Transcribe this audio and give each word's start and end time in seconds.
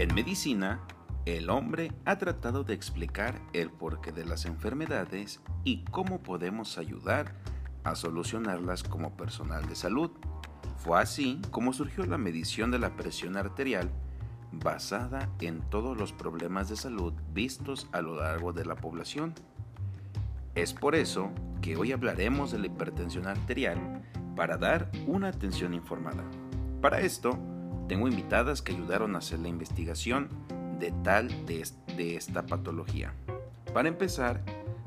En 0.00 0.14
medicina, 0.14 0.80
el 1.26 1.50
hombre 1.50 1.92
ha 2.06 2.16
tratado 2.16 2.64
de 2.64 2.72
explicar 2.72 3.38
el 3.52 3.70
porqué 3.70 4.12
de 4.12 4.24
las 4.24 4.46
enfermedades 4.46 5.42
y 5.62 5.84
cómo 5.90 6.22
podemos 6.22 6.78
ayudar 6.78 7.34
a 7.84 7.94
solucionarlas 7.94 8.82
como 8.82 9.14
personal 9.14 9.68
de 9.68 9.74
salud. 9.74 10.10
Fue 10.78 10.98
así 10.98 11.38
como 11.50 11.74
surgió 11.74 12.06
la 12.06 12.16
medición 12.16 12.70
de 12.70 12.78
la 12.78 12.96
presión 12.96 13.36
arterial 13.36 13.90
basada 14.52 15.28
en 15.38 15.60
todos 15.68 15.98
los 15.98 16.14
problemas 16.14 16.70
de 16.70 16.76
salud 16.76 17.12
vistos 17.34 17.86
a 17.92 18.00
lo 18.00 18.16
largo 18.16 18.54
de 18.54 18.64
la 18.64 18.76
población. 18.76 19.34
Es 20.54 20.72
por 20.72 20.94
eso 20.94 21.30
que 21.60 21.76
hoy 21.76 21.92
hablaremos 21.92 22.52
de 22.52 22.58
la 22.58 22.68
hipertensión 22.68 23.26
arterial 23.26 24.00
para 24.34 24.56
dar 24.56 24.90
una 25.06 25.28
atención 25.28 25.74
informada. 25.74 26.24
Para 26.80 27.00
esto, 27.00 27.38
tengo 27.90 28.06
invitadas 28.06 28.62
que 28.62 28.70
ayudaron 28.70 29.16
a 29.16 29.18
hacer 29.18 29.40
la 29.40 29.48
investigación 29.48 30.28
de 30.78 30.92
tal 31.02 31.26
de, 31.44 31.66
de 31.96 32.14
esta 32.14 32.46
patología. 32.46 33.12
Para 33.74 33.88
empezar, 33.88 34.44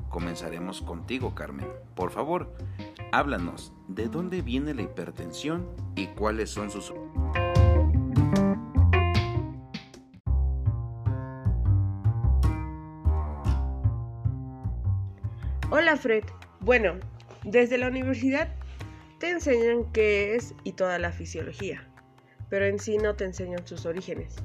comenzaremos 0.08 0.80
contigo, 0.80 1.34
Carmen. 1.34 1.68
Por 1.94 2.12
favor, 2.12 2.54
háblanos 3.12 3.74
de 3.88 4.08
dónde 4.08 4.40
viene 4.40 4.72
la 4.72 4.80
hipertensión 4.80 5.68
y 5.94 6.06
cuáles 6.06 6.48
son 6.48 6.70
sus... 6.70 6.94
Hola 15.70 15.98
Fred. 15.98 16.24
Bueno, 16.60 16.94
desde 17.42 17.76
la 17.76 17.88
universidad 17.88 18.48
te 19.18 19.28
enseñan 19.28 19.92
qué 19.92 20.36
es 20.36 20.54
y 20.64 20.72
toda 20.72 20.98
la 20.98 21.12
fisiología, 21.12 21.86
pero 22.54 22.66
en 22.66 22.78
sí 22.78 22.98
no 22.98 23.16
te 23.16 23.24
enseñan 23.24 23.66
sus 23.66 23.84
orígenes. 23.84 24.36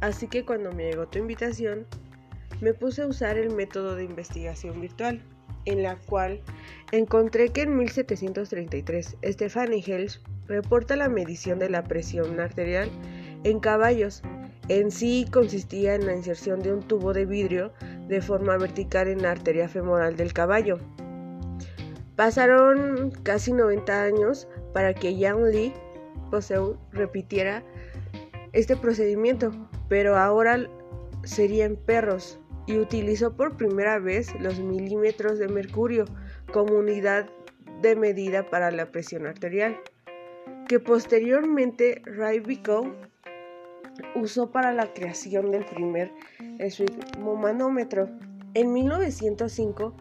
Así 0.00 0.28
que 0.28 0.44
cuando 0.44 0.70
me 0.70 0.84
llegó 0.84 1.08
tu 1.08 1.18
invitación, 1.18 1.84
me 2.60 2.74
puse 2.74 3.02
a 3.02 3.08
usar 3.08 3.38
el 3.38 3.50
método 3.50 3.96
de 3.96 4.04
investigación 4.04 4.80
virtual, 4.80 5.20
en 5.64 5.82
la 5.82 5.96
cual 5.96 6.40
encontré 6.92 7.48
que 7.48 7.62
en 7.62 7.76
1733 7.76 9.16
Stephanie 9.24 9.82
Hels 9.84 10.20
reporta 10.46 10.94
la 10.94 11.08
medición 11.08 11.58
de 11.58 11.70
la 11.70 11.82
presión 11.82 12.38
arterial 12.38 12.88
en 13.42 13.58
caballos. 13.58 14.22
En 14.68 14.92
sí 14.92 15.26
consistía 15.32 15.96
en 15.96 16.06
la 16.06 16.14
inserción 16.14 16.62
de 16.62 16.72
un 16.72 16.86
tubo 16.86 17.12
de 17.12 17.26
vidrio 17.26 17.72
de 18.06 18.22
forma 18.22 18.56
vertical 18.58 19.08
en 19.08 19.22
la 19.22 19.32
arteria 19.32 19.68
femoral 19.68 20.16
del 20.16 20.32
caballo. 20.32 20.78
Pasaron 22.14 23.10
casi 23.24 23.52
90 23.52 24.04
años 24.04 24.46
para 24.72 24.94
que 24.94 25.16
Yang 25.16 25.46
Li 25.46 25.72
Poseu 26.30 26.76
repitiera 26.92 27.62
este 28.52 28.76
procedimiento, 28.76 29.50
pero 29.88 30.16
ahora 30.16 30.68
sería 31.24 31.64
en 31.64 31.76
perros 31.76 32.38
y 32.66 32.78
utilizó 32.78 33.36
por 33.36 33.56
primera 33.56 33.98
vez 33.98 34.34
los 34.40 34.60
milímetros 34.60 35.38
de 35.38 35.48
mercurio 35.48 36.04
como 36.52 36.74
unidad 36.74 37.28
de 37.82 37.96
medida 37.96 38.48
para 38.48 38.70
la 38.70 38.86
presión 38.90 39.26
arterial, 39.26 39.78
que 40.68 40.78
posteriormente 40.78 42.02
Ray 42.04 42.42
usó 44.14 44.50
para 44.50 44.72
la 44.72 44.92
creación 44.92 45.50
del 45.50 45.64
primer 45.64 46.12
esfigmomanómetro. 46.58 48.08
En 48.54 48.72
1905, 48.72 49.94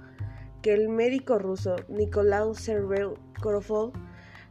que 0.61 0.73
el 0.73 0.89
médico 0.89 1.39
ruso 1.39 1.75
Nikolai 1.87 2.53
Sergei 2.55 3.07
Korofov 3.41 3.93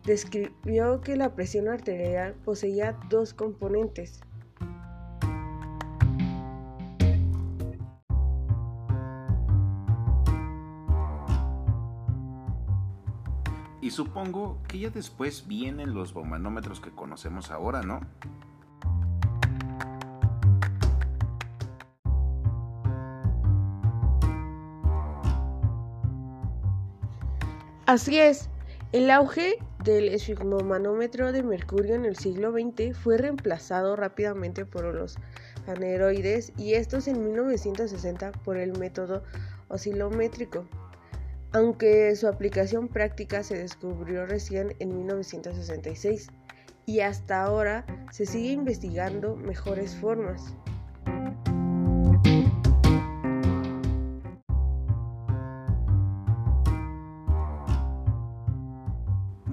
describió 0.05 1.01
que 1.01 1.17
la 1.17 1.35
presión 1.35 1.69
arterial 1.69 2.35
poseía 2.45 2.99
dos 3.09 3.35
componentes. 3.35 4.21
Y 13.81 13.91
supongo 13.91 14.61
que 14.69 14.81
ya 14.81 14.91
después 14.91 15.47
vienen 15.47 15.95
los 15.95 16.13
bombonómetros 16.13 16.81
que 16.81 16.91
conocemos 16.91 17.51
ahora, 17.51 17.83
¿no? 17.83 18.01
Así 27.87 28.19
es, 28.19 28.51
el 28.93 29.11
auge 29.11 29.59
del 29.85 30.09
esfigmomanómetro 30.09 31.33
de 31.33 31.43
mercurio 31.43 31.95
en 31.95 32.05
el 32.05 32.17
siglo 32.17 32.53
XX 32.53 32.97
fue 32.97 33.17
reemplazado 33.17 33.95
rápidamente 33.97 34.67
por 34.67 34.85
los 34.95 35.17
aneroides 35.67 36.53
y 36.57 36.75
estos 36.75 37.07
en 37.09 37.23
1960 37.25 38.33
por 38.45 38.57
el 38.57 38.77
método 38.79 39.23
oscilométrico, 39.69 40.67
aunque 41.53 42.15
su 42.17 42.27
aplicación 42.27 42.89
práctica 42.89 43.43
se 43.43 43.57
descubrió 43.57 44.27
recién 44.27 44.75
en 44.81 44.97
1966 44.97 46.29
y 46.87 47.01
hasta 47.01 47.43
ahora 47.43 47.85
se 48.11 48.27
sigue 48.27 48.53
investigando 48.53 49.37
mejores 49.37 49.95
formas. 49.95 50.55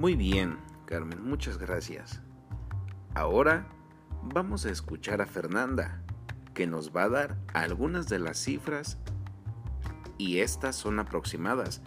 Muy 0.05 0.13
bien, 0.15 0.59
Carmen, 0.85 1.27
muchas 1.27 1.57
gracias. 1.57 2.21
Ahora 3.15 3.67
vamos 4.21 4.67
a 4.67 4.69
escuchar 4.69 5.19
a 5.19 5.25
Fernanda, 5.25 6.03
que 6.53 6.67
nos 6.67 6.95
va 6.95 7.05
a 7.05 7.09
dar 7.09 7.37
algunas 7.55 8.07
de 8.07 8.19
las 8.19 8.37
cifras 8.37 8.99
y 10.19 10.41
estas 10.41 10.75
son 10.75 10.99
aproximadas, 10.99 11.81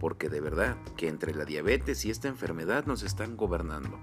porque 0.00 0.30
de 0.30 0.40
verdad 0.40 0.78
que 0.96 1.08
entre 1.08 1.34
la 1.34 1.44
diabetes 1.44 2.06
y 2.06 2.10
esta 2.10 2.28
enfermedad 2.28 2.86
nos 2.86 3.02
están 3.02 3.36
gobernando. 3.36 4.00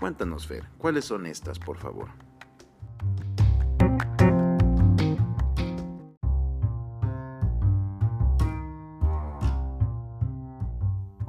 Cuéntanos, 0.00 0.48
Fer, 0.48 0.68
¿cuáles 0.76 1.04
son 1.04 1.26
estas, 1.26 1.60
por 1.60 1.78
favor? 1.78 2.25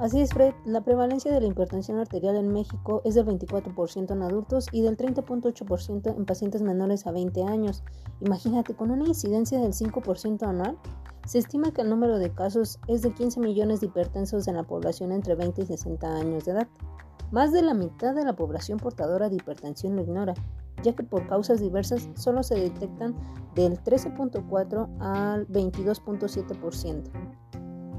Así 0.08 0.22
es, 0.22 0.32
Fred, 0.32 0.54
la 0.64 0.80
prevalencia 0.80 1.30
de 1.30 1.38
la 1.38 1.48
hipertensión 1.48 1.98
arterial 1.98 2.36
en 2.36 2.50
México 2.50 3.02
es 3.04 3.14
del 3.14 3.26
24% 3.26 4.10
en 4.10 4.22
adultos 4.22 4.68
y 4.72 4.80
del 4.80 4.96
30.8% 4.96 6.16
en 6.16 6.24
pacientes 6.24 6.62
menores 6.62 7.06
a 7.06 7.12
20 7.12 7.42
años. 7.42 7.84
Imagínate, 8.22 8.72
con 8.72 8.90
una 8.90 9.06
incidencia 9.06 9.60
del 9.60 9.74
5% 9.74 10.48
anual, 10.48 10.78
se 11.26 11.36
estima 11.36 11.72
que 11.72 11.82
el 11.82 11.90
número 11.90 12.18
de 12.18 12.32
casos 12.32 12.80
es 12.88 13.02
de 13.02 13.12
15 13.12 13.38
millones 13.40 13.80
de 13.80 13.88
hipertensos 13.88 14.48
en 14.48 14.56
la 14.56 14.62
población 14.62 15.12
entre 15.12 15.34
20 15.34 15.60
y 15.60 15.66
60 15.66 16.16
años 16.16 16.46
de 16.46 16.52
edad. 16.52 16.68
Más 17.30 17.52
de 17.52 17.60
la 17.60 17.74
mitad 17.74 18.14
de 18.14 18.24
la 18.24 18.34
población 18.34 18.78
portadora 18.78 19.28
de 19.28 19.36
hipertensión 19.36 19.94
lo 19.94 20.00
ignora, 20.00 20.32
ya 20.82 20.94
que 20.94 21.02
por 21.02 21.26
causas 21.26 21.60
diversas 21.60 22.08
solo 22.14 22.42
se 22.42 22.54
detectan 22.54 23.14
del 23.54 23.78
13.4 23.84 24.88
al 25.00 25.46
22.7%. 25.48 27.47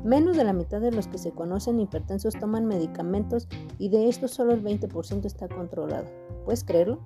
Menos 0.03 0.37
de 0.37 0.45
la 0.45 0.53
mitad 0.53 0.79
de 0.79 0.91
los 0.91 1.07
que 1.07 1.17
se 1.17 1.31
conocen 1.31 1.79
hipertensos 1.79 2.33
toman 2.39 2.65
medicamentos 2.65 3.49
y 3.77 3.89
de 3.89 4.07
estos 4.07 4.31
solo 4.31 4.53
el 4.53 4.63
20% 4.63 5.25
está 5.25 5.49
controlado. 5.49 6.05
¿Puedes 6.45 6.63
creerlo? 6.63 6.99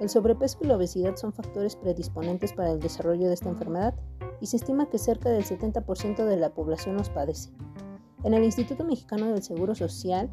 El 0.00 0.08
sobrepeso 0.08 0.58
y 0.60 0.66
la 0.66 0.76
obesidad 0.76 1.14
son 1.14 1.32
factores 1.32 1.76
predisponentes 1.76 2.52
para 2.52 2.72
el 2.72 2.80
desarrollo 2.80 3.28
de 3.28 3.34
esta 3.34 3.48
enfermedad 3.48 3.94
y 4.40 4.46
se 4.46 4.56
estima 4.56 4.90
que 4.90 4.98
cerca 4.98 5.30
del 5.30 5.44
70% 5.44 6.24
de 6.24 6.36
la 6.36 6.50
población 6.50 6.96
los 6.96 7.08
padece. 7.08 7.50
En 8.24 8.34
el 8.34 8.42
Instituto 8.42 8.84
Mexicano 8.84 9.26
del 9.26 9.42
Seguro 9.42 9.76
Social 9.76 10.28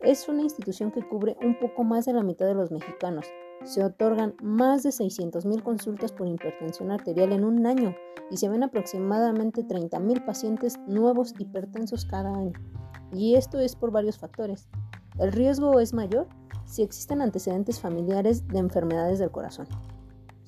es 0.00 0.28
una 0.28 0.42
institución 0.42 0.90
que 0.90 1.06
cubre 1.08 1.38
un 1.42 1.58
poco 1.58 1.84
más 1.84 2.04
de 2.04 2.12
la 2.12 2.22
mitad 2.22 2.46
de 2.46 2.54
los 2.54 2.70
mexicanos 2.70 3.26
se 3.64 3.84
otorgan 3.84 4.34
más 4.42 4.82
de 4.82 4.90
600.000 4.90 5.62
consultas 5.62 6.12
por 6.12 6.26
hipertensión 6.26 6.90
arterial 6.90 7.32
en 7.32 7.44
un 7.44 7.66
año 7.66 7.94
y 8.30 8.36
se 8.36 8.48
ven 8.48 8.62
aproximadamente 8.62 9.64
30.000 9.64 10.24
pacientes 10.24 10.78
nuevos 10.86 11.34
hipertensos 11.38 12.04
cada 12.04 12.34
año. 12.34 12.52
Y 13.12 13.34
esto 13.34 13.58
es 13.58 13.76
por 13.76 13.90
varios 13.90 14.18
factores. 14.18 14.68
El 15.18 15.32
riesgo 15.32 15.80
es 15.80 15.92
mayor 15.92 16.28
si 16.64 16.82
existen 16.82 17.20
antecedentes 17.20 17.80
familiares 17.80 18.46
de 18.48 18.58
enfermedades 18.58 19.18
del 19.18 19.30
corazón. 19.30 19.66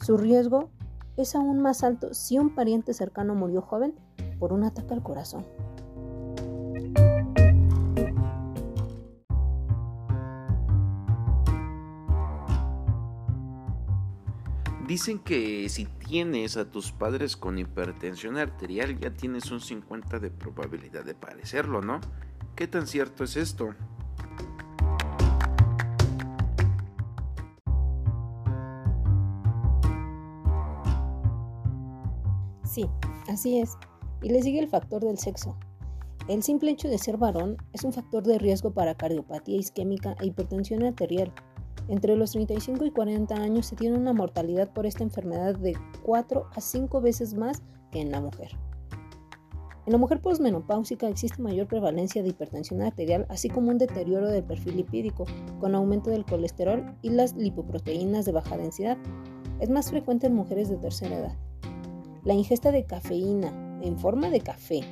Su 0.01 0.17
riesgo 0.17 0.71
es 1.17 1.35
aún 1.35 1.61
más 1.61 1.83
alto 1.83 2.15
si 2.15 2.39
un 2.39 2.55
pariente 2.55 2.95
cercano 2.95 3.35
murió 3.35 3.61
joven 3.61 3.95
por 4.39 4.53
un 4.53 4.65
ataque 4.65 4.95
al 4.95 5.03
corazón. 5.03 5.45
Dicen 14.93 15.21
que 15.21 15.71
si 15.71 15.87
tienes 15.87 16.59
a 16.59 16.71
tus 16.71 16.93
padres 16.93 17.39
con 17.39 17.59
hipertensión 17.59 18.37
arterial 18.37 19.01
ya 19.01 19.11
tienes 19.11 19.51
un 19.51 19.63
50 19.63 20.19
de 20.19 20.31
probabilidad 20.31 21.03
de 21.03 21.15
padecerlo, 21.15 21.81
¿no? 21.81 21.99
¿Qué 22.55 22.69
tan 22.69 22.87
cierto 22.87 23.25
es 23.25 23.39
esto? 23.39 23.71
Sí, 32.65 32.87
así 33.29 33.61
es. 33.61 33.79
Y 34.21 34.29
le 34.29 34.43
sigue 34.43 34.59
el 34.59 34.69
factor 34.69 35.03
del 35.03 35.17
sexo. 35.17 35.57
El 36.29 36.43
simple 36.43 36.71
hecho 36.71 36.89
de 36.89 36.99
ser 36.99 37.17
varón 37.17 37.57
es 37.73 37.85
un 37.85 37.95
factor 37.95 38.25
de 38.25 38.39
riesgo 38.39 38.75
para 38.75 38.95
cardiopatía 38.95 39.57
isquémica 39.57 40.17
e 40.21 40.27
hipertensión 40.27 40.83
arterial. 40.83 41.33
Entre 41.89 42.17
los 42.17 42.33
35 42.33 42.85
y 42.85 42.91
40 42.91 43.35
años 43.35 43.67
se 43.67 43.77
tiene 43.77 43.97
una 43.97 44.13
mortalidad 44.13 44.73
por 44.73 44.87
esta 44.87 45.03
enfermedad 45.03 45.57
de 45.57 45.77
4 46.03 46.47
a 46.55 46.61
5 46.61 47.01
veces 47.01 47.35
más 47.35 47.63
que 47.91 48.01
en 48.01 48.11
la 48.11 48.21
mujer. 48.21 48.51
En 49.85 49.93
la 49.93 49.99
mujer 49.99 50.21
posmenopáusica 50.21 51.09
existe 51.09 51.43
mayor 51.43 51.67
prevalencia 51.67 52.23
de 52.23 52.29
hipertensión 52.29 52.83
arterial, 52.83 53.27
así 53.29 53.49
como 53.49 53.71
un 53.71 53.79
deterioro 53.79 54.29
del 54.29 54.45
perfil 54.45 54.77
lipídico, 54.77 55.27
con 55.59 55.75
aumento 55.75 56.11
del 56.11 56.25
colesterol 56.25 56.95
y 57.03 57.11
las 57.11 57.35
lipoproteínas 57.35 58.25
de 58.25 58.33
baja 58.33 58.57
densidad. 58.57 58.97
Es 59.59 59.71
más 59.71 59.91
frecuente 59.91 60.29
en 60.29 60.35
mujeres 60.35 60.69
de 60.69 60.77
tercera 60.77 61.19
edad. 61.19 61.37
La 62.23 62.35
ingesta 62.35 62.71
de 62.71 62.85
cafeína 62.85 63.53
en 63.83 63.99
forma 63.99 64.31
de 64.31 64.41
café, 64.41 64.83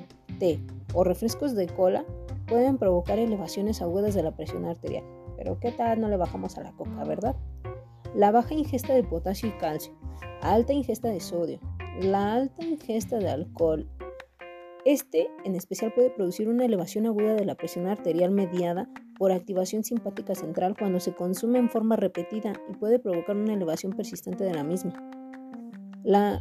té 0.41 0.61
o 0.93 1.05
refrescos 1.05 1.55
de 1.55 1.69
cola 1.69 2.05
pueden 2.49 2.77
provocar 2.77 3.21
elevaciones 3.21 3.81
agudas 3.83 4.15
de 4.15 4.25
la 4.25 4.35
presión 4.35 4.65
arterial. 4.65 5.05
Pero 5.41 5.59
¿qué 5.59 5.73
tal 5.73 6.03
no 6.03 6.09
le 6.09 6.19
bajamos 6.19 6.59
a 6.59 6.63
la 6.63 6.73
coca, 6.73 7.03
verdad? 7.05 7.35
La 8.15 8.31
baja 8.31 8.53
ingesta 8.53 8.93
de 8.93 9.03
potasio 9.03 9.49
y 9.49 9.53
calcio, 9.53 9.95
alta 10.43 10.75
ingesta 10.75 11.09
de 11.09 11.19
sodio, 11.19 11.59
la 12.03 12.35
alta 12.35 12.63
ingesta 12.63 13.17
de 13.19 13.31
alcohol. 13.31 13.89
Este 14.85 15.31
en 15.47 15.55
especial 15.55 15.95
puede 15.95 16.11
producir 16.11 16.47
una 16.51 16.67
elevación 16.67 17.07
aguda 17.07 17.33
de 17.33 17.47
la 17.47 17.55
presión 17.55 17.87
arterial 17.87 18.33
mediada 18.33 18.91
por 19.17 19.33
activación 19.33 19.83
simpática 19.83 20.35
central 20.35 20.77
cuando 20.79 21.01
se 21.01 21.15
consume 21.15 21.59
en 21.59 21.71
forma 21.71 21.97
repetida 21.97 22.53
y 22.69 22.75
puede 22.75 22.99
provocar 22.99 23.35
una 23.35 23.55
elevación 23.55 23.95
persistente 23.95 24.45
de 24.45 24.53
la 24.53 24.63
misma. 24.63 24.93
La 26.05 26.39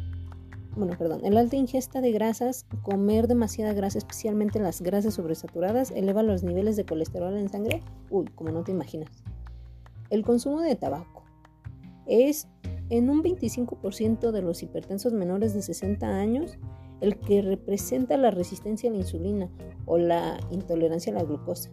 bueno, 0.76 0.96
perdón, 0.96 1.24
el 1.24 1.36
alta 1.36 1.56
ingesta 1.56 2.00
de 2.00 2.12
grasas, 2.12 2.66
comer 2.82 3.26
demasiada 3.26 3.72
grasa, 3.72 3.98
especialmente 3.98 4.60
las 4.60 4.82
grasas 4.82 5.14
sobresaturadas, 5.14 5.90
eleva 5.90 6.22
los 6.22 6.42
niveles 6.42 6.76
de 6.76 6.84
colesterol 6.84 7.36
en 7.36 7.48
sangre, 7.48 7.82
uy, 8.10 8.26
como 8.34 8.50
no 8.50 8.62
te 8.62 8.72
imaginas. 8.72 9.10
El 10.10 10.24
consumo 10.24 10.60
de 10.60 10.76
tabaco 10.76 11.24
es 12.06 12.48
en 12.88 13.08
un 13.08 13.22
25% 13.22 14.32
de 14.32 14.42
los 14.42 14.62
hipertensos 14.62 15.12
menores 15.12 15.54
de 15.54 15.62
60 15.62 16.06
años 16.06 16.58
el 17.00 17.18
que 17.18 17.42
representa 17.42 18.16
la 18.16 18.30
resistencia 18.30 18.90
a 18.90 18.92
la 18.92 18.98
insulina 18.98 19.48
o 19.86 19.98
la 19.98 20.38
intolerancia 20.50 21.12
a 21.12 21.16
la 21.16 21.24
glucosa, 21.24 21.70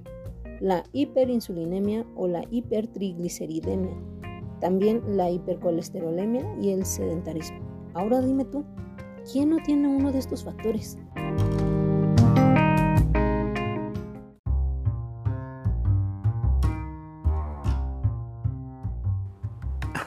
la 0.60 0.84
hiperinsulinemia 0.94 2.06
o 2.16 2.28
la 2.28 2.44
hipertrigliceridemia, 2.50 3.98
también 4.62 5.02
la 5.18 5.30
hipercolesterolemia 5.30 6.56
y 6.62 6.70
el 6.70 6.86
sedentarismo. 6.86 7.60
Ahora 7.94 8.22
dime 8.22 8.46
tú, 8.46 8.64
¿Quién 9.32 9.50
no 9.50 9.58
tiene 9.58 9.88
uno 9.90 10.12
de 10.14 10.20
estos 10.20 10.44
factores? 10.46 10.98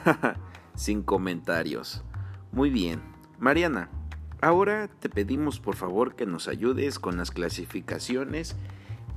Sin 0.75 1.03
comentarios. 1.03 2.03
Muy 2.51 2.71
bien. 2.71 3.03
Mariana, 3.39 3.91
ahora 4.41 4.89
te 4.89 5.11
pedimos 5.11 5.61
por 5.61 5.77
favor 5.77 6.15
que 6.15 6.25
nos 6.25 6.49
ayudes 6.49 6.99
con 6.99 7.19
las 7.19 7.31
clasificaciones 7.31 8.57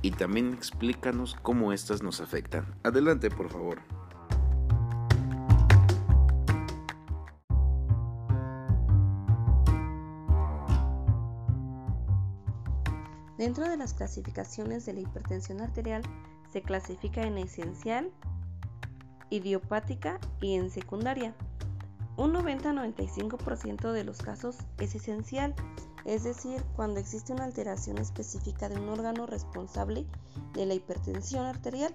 y 0.02 0.10
también 0.10 0.52
explícanos 0.52 1.34
cómo 1.40 1.72
estas 1.72 2.02
nos 2.02 2.20
afectan. 2.20 2.66
Adelante, 2.82 3.30
por 3.30 3.48
favor. 3.48 3.80
Dentro 13.38 13.68
de 13.68 13.76
las 13.76 13.94
clasificaciones 13.94 14.86
de 14.86 14.92
la 14.92 15.00
hipertensión 15.00 15.60
arterial 15.60 16.02
se 16.52 16.62
clasifica 16.62 17.22
en 17.22 17.36
esencial, 17.38 18.12
idiopática 19.28 20.20
y 20.40 20.54
en 20.54 20.70
secundaria. 20.70 21.34
Un 22.16 22.32
90-95% 22.32 23.90
de 23.90 24.04
los 24.04 24.18
casos 24.18 24.58
es 24.78 24.94
esencial, 24.94 25.52
es 26.04 26.22
decir, 26.22 26.62
cuando 26.76 27.00
existe 27.00 27.32
una 27.32 27.44
alteración 27.44 27.98
específica 27.98 28.68
de 28.68 28.78
un 28.78 28.88
órgano 28.88 29.26
responsable 29.26 30.06
de 30.52 30.66
la 30.66 30.74
hipertensión 30.74 31.44
arterial. 31.44 31.90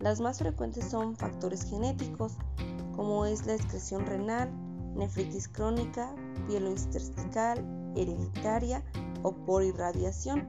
Las 0.00 0.20
más 0.20 0.40
frecuentes 0.40 0.86
son 0.86 1.16
factores 1.16 1.64
genéticos, 1.64 2.32
como 2.96 3.24
es 3.24 3.46
la 3.46 3.54
excreción 3.54 4.04
renal, 4.04 4.50
nefritis 4.96 5.46
crónica, 5.46 6.12
pielointersticial, 6.48 7.64
hereditaria 7.94 8.82
o 9.22 9.32
por 9.32 9.62
irradiación 9.62 10.48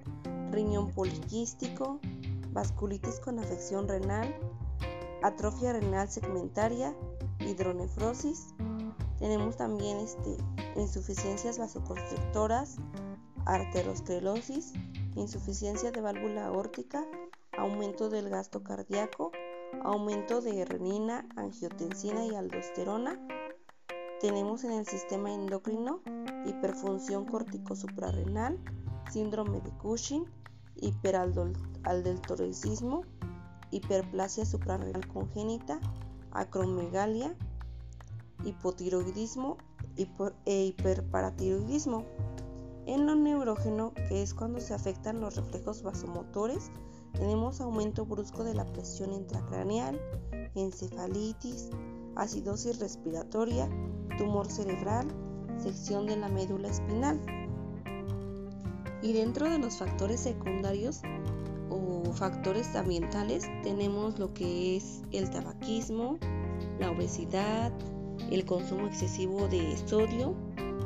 riñón 0.54 0.92
poliquístico, 0.92 2.00
vasculitis 2.52 3.20
con 3.20 3.40
afección 3.40 3.88
renal, 3.88 4.34
atrofia 5.22 5.74
renal 5.74 6.10
segmentaria, 6.10 6.96
hidronefrosis. 7.40 8.54
Tenemos 9.20 9.58
también 9.58 9.98
este, 9.98 10.38
insuficiencias 10.76 11.58
vasoconstrictoras, 11.58 12.78
arteriosclerosis, 13.46 14.74
insuficiencia 15.16 15.92
de 15.92 16.02
válvula 16.02 16.48
aórtica, 16.48 17.04
aumento 17.58 18.10
del 18.10 18.30
gasto 18.30 18.64
cardíaco, 18.64 19.32
aumento 19.84 20.42
de 20.42 20.66
renina, 20.66 21.28
angiotensina 21.36 22.26
y 22.26 22.36
aldosterona. 22.36 23.20
Tenemos 24.22 24.64
en 24.64 24.72
el 24.72 24.86
sistema 24.86 25.34
endocrino 25.34 26.02
hiperfunción 26.46 27.26
corticosuprarrenal, 27.26 28.60
síndrome 29.12 29.62
de 29.62 29.72
Cushing, 29.78 30.26
hiperaldosteronismo, 30.84 33.04
hiperplasia 33.72 34.46
suprarrenal 34.46 35.08
congénita, 35.08 35.80
acromegalia, 36.32 37.34
hipotiroidismo 38.44 39.58
e 40.46 40.66
hiperparatiroidismo. 40.66 42.04
En 42.86 43.06
lo 43.06 43.16
neurógeno, 43.16 43.94
que 43.94 44.22
es 44.22 44.34
cuando 44.34 44.60
se 44.60 44.74
afectan 44.74 45.22
los 45.22 45.38
reflejos 45.38 45.84
vasomotores, 45.84 46.70
tenemos 47.14 47.62
aumento 47.62 48.06
brusco 48.06 48.44
de 48.44 48.56
la 48.56 48.66
presión 48.66 49.14
intracraneal, 49.14 49.98
encefalitis, 50.56 51.70
acidosis 52.16 52.80
respiratoria, 52.80 53.70
tumor 54.18 54.52
cerebral, 54.52 55.08
sección 55.58 56.08
de 56.08 56.18
la 56.18 56.28
médula 56.28 56.68
espinal. 56.68 57.22
Y 59.04 59.12
dentro 59.12 59.50
de 59.50 59.60
los 59.60 59.76
factores 59.76 60.22
secundarios 60.22 61.02
o 61.70 62.04
factores 62.14 62.74
ambientales 62.74 63.44
tenemos 63.62 64.18
lo 64.18 64.34
que 64.34 64.78
es 64.78 65.02
el 65.12 65.30
tabaquismo, 65.30 66.18
la 66.80 66.90
obesidad, 66.90 67.74
el 68.32 68.46
consumo 68.46 68.88
excesivo 68.88 69.50
de 69.50 69.76
sodio, 69.86 70.34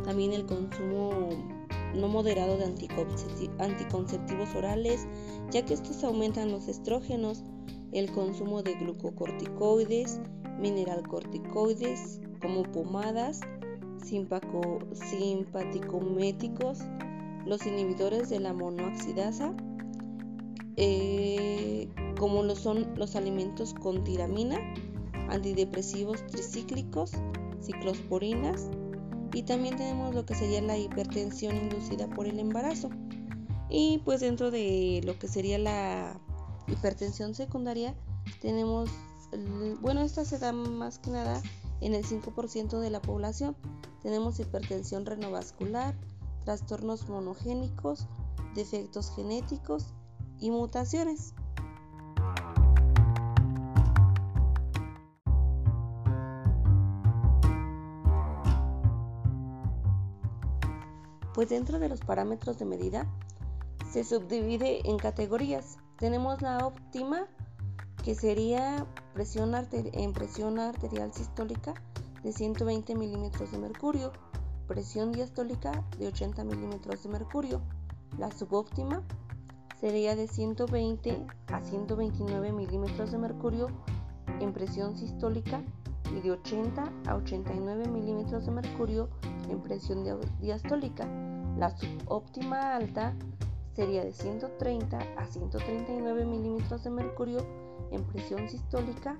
también 0.04 0.34
el 0.34 0.48
consumo 0.48 1.30
no 1.94 2.08
moderado 2.08 2.58
de 2.58 2.64
anticonceptivos 3.60 4.56
orales, 4.56 5.08
ya 5.52 5.64
que 5.64 5.76
estos 5.76 6.04
aumentan 6.04 6.52
los 6.52 6.68
estrógenos, 6.68 7.44
el 7.92 8.12
consumo 8.12 8.64
de 8.64 8.74
glucocorticoides, 8.76 10.20
mineralcorticoides 10.60 12.20
como 12.42 12.64
pomadas, 12.64 13.42
simpaticométicos, 14.04 16.80
los 17.48 17.66
inhibidores 17.66 18.30
de 18.30 18.40
la 18.40 18.54
monoxidasa, 18.54 19.54
eh, 20.76 21.90
como 22.20 22.44
lo 22.44 22.56
son 22.56 22.94
los 22.96 23.16
alimentos 23.16 23.74
con 23.74 24.04
tiramina, 24.04 24.60
antidepresivos 25.30 26.26
tricíclicos, 26.28 27.12
ciclosporinas 27.62 28.70
y 29.34 29.44
también 29.44 29.76
tenemos 29.76 30.14
lo 30.14 30.26
que 30.26 30.36
sería 30.36 30.62
la 30.62 30.78
hipertensión 30.78 31.56
inducida 31.56 32.10
por 32.10 32.28
el 32.28 32.40
embarazo. 32.40 32.90
Y 33.70 34.00
pues 34.06 34.22
dentro 34.22 34.52
de 34.52 35.02
lo 35.04 35.20
que 35.20 35.28
sería 35.28 35.58
la 35.58 36.20
hipertensión 36.68 37.36
secundaria 37.36 37.94
tenemos, 38.42 38.90
bueno, 39.82 40.02
esta 40.02 40.26
se 40.26 40.38
da 40.38 40.54
más 40.54 41.00
que 41.00 41.12
nada 41.12 41.42
en 41.82 41.94
el 41.94 42.06
5% 42.06 42.80
de 42.80 42.90
la 42.90 43.02
población. 43.02 43.56
Tenemos 44.02 44.40
hipertensión 44.40 45.06
renovascular, 45.06 45.96
trastornos 46.48 47.10
monogénicos, 47.10 48.08
defectos 48.56 49.14
genéticos 49.14 49.94
y 50.40 50.50
mutaciones. 50.50 51.34
Pues 61.34 61.50
dentro 61.50 61.80
de 61.80 61.90
los 61.90 62.00
parámetros 62.00 62.58
de 62.58 62.64
medida 62.64 63.06
se 63.92 64.06
subdivide 64.06 64.90
en 64.90 64.98
categorías. 64.98 65.80
Tenemos 65.98 66.42
la 66.42 66.66
óptima, 66.66 67.28
que 68.06 68.16
sería 68.16 68.88
presión 69.14 69.54
en 69.74 70.14
presión 70.14 70.60
arterial 70.60 71.14
sistólica 71.14 71.74
de 72.24 72.32
120 72.32 72.96
milímetros 72.96 73.52
de 73.52 73.58
mercurio 73.58 74.14
presión 74.68 75.12
diastólica 75.12 75.84
de 75.98 76.08
80 76.08 76.44
milímetros 76.44 77.04
de 77.04 77.10
mercurio. 77.10 77.62
La 78.18 78.32
subóptima 78.32 79.02
sería 79.80 80.16
de 80.16 80.28
120 80.28 81.26
a 81.48 81.62
129 81.62 82.52
milímetros 82.52 83.12
de 83.12 83.18
mercurio 83.18 83.70
en 84.40 84.54
presión 84.54 84.98
sistólica 84.98 85.62
y 86.16 86.22
de 86.22 86.32
80 86.32 86.92
a 87.08 87.16
89 87.16 87.88
milímetros 87.88 88.46
de 88.46 88.52
mercurio 88.52 89.10
en 89.50 89.62
presión 89.62 90.04
diastólica. 90.42 91.08
La 91.58 91.76
subóptima 91.76 92.76
alta 92.76 93.14
sería 93.74 94.04
de 94.04 94.12
130 94.12 94.98
a 95.18 95.26
139 95.26 96.26
milímetros 96.26 96.84
de 96.84 96.90
mercurio 96.90 97.40
en 97.92 98.04
presión 98.04 98.50
sistólica 98.50 99.18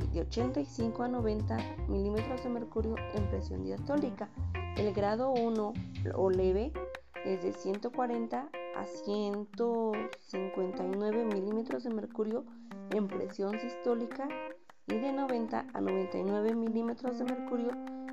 y 0.00 0.14
de 0.14 0.20
85 0.22 1.02
a 1.02 1.08
90 1.08 1.56
milímetros 1.88 2.42
de 2.42 2.48
mercurio 2.48 2.94
en 3.14 3.28
presión 3.28 3.62
diastólica. 3.64 4.28
El 4.76 4.94
grado 4.94 5.32
1 5.32 5.72
o 6.14 6.30
leve 6.30 6.72
es 7.24 7.42
de 7.42 7.52
140 7.52 8.48
a 8.76 8.86
159 8.86 11.24
milímetros 11.24 11.82
de 11.84 11.90
mercurio 11.90 12.44
en 12.90 13.08
presión 13.08 13.58
sistólica 13.60 14.28
y 14.86 14.94
de 14.94 15.12
90 15.12 15.66
a 15.74 15.80
99 15.80 16.54
milímetros 16.54 17.18
de 17.18 17.24
mercurio 17.24 17.72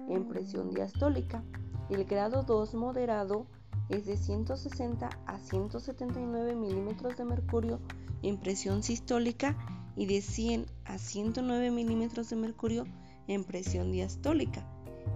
en 0.10 0.28
presión 0.28 0.72
diastólica. 0.72 1.44
El 1.90 2.04
grado 2.06 2.44
2 2.44 2.74
moderado 2.76 3.48
es 3.90 4.06
de 4.06 4.18
160 4.18 5.10
a 5.26 5.40
179 5.40 6.56
milímetros 6.56 7.16
de 7.18 7.24
mercurio 7.24 7.80
en 8.24 8.38
presión 8.38 8.84
sistólica 8.84 9.56
y 9.96 10.08
de 10.08 10.20
100 10.22 10.66
a 10.86 10.98
109 10.98 11.72
milímetros 11.72 12.30
de 12.30 12.36
mercurio 12.36 12.84
en 13.28 13.46
presión 13.46 13.92
diastólica. 13.92 14.68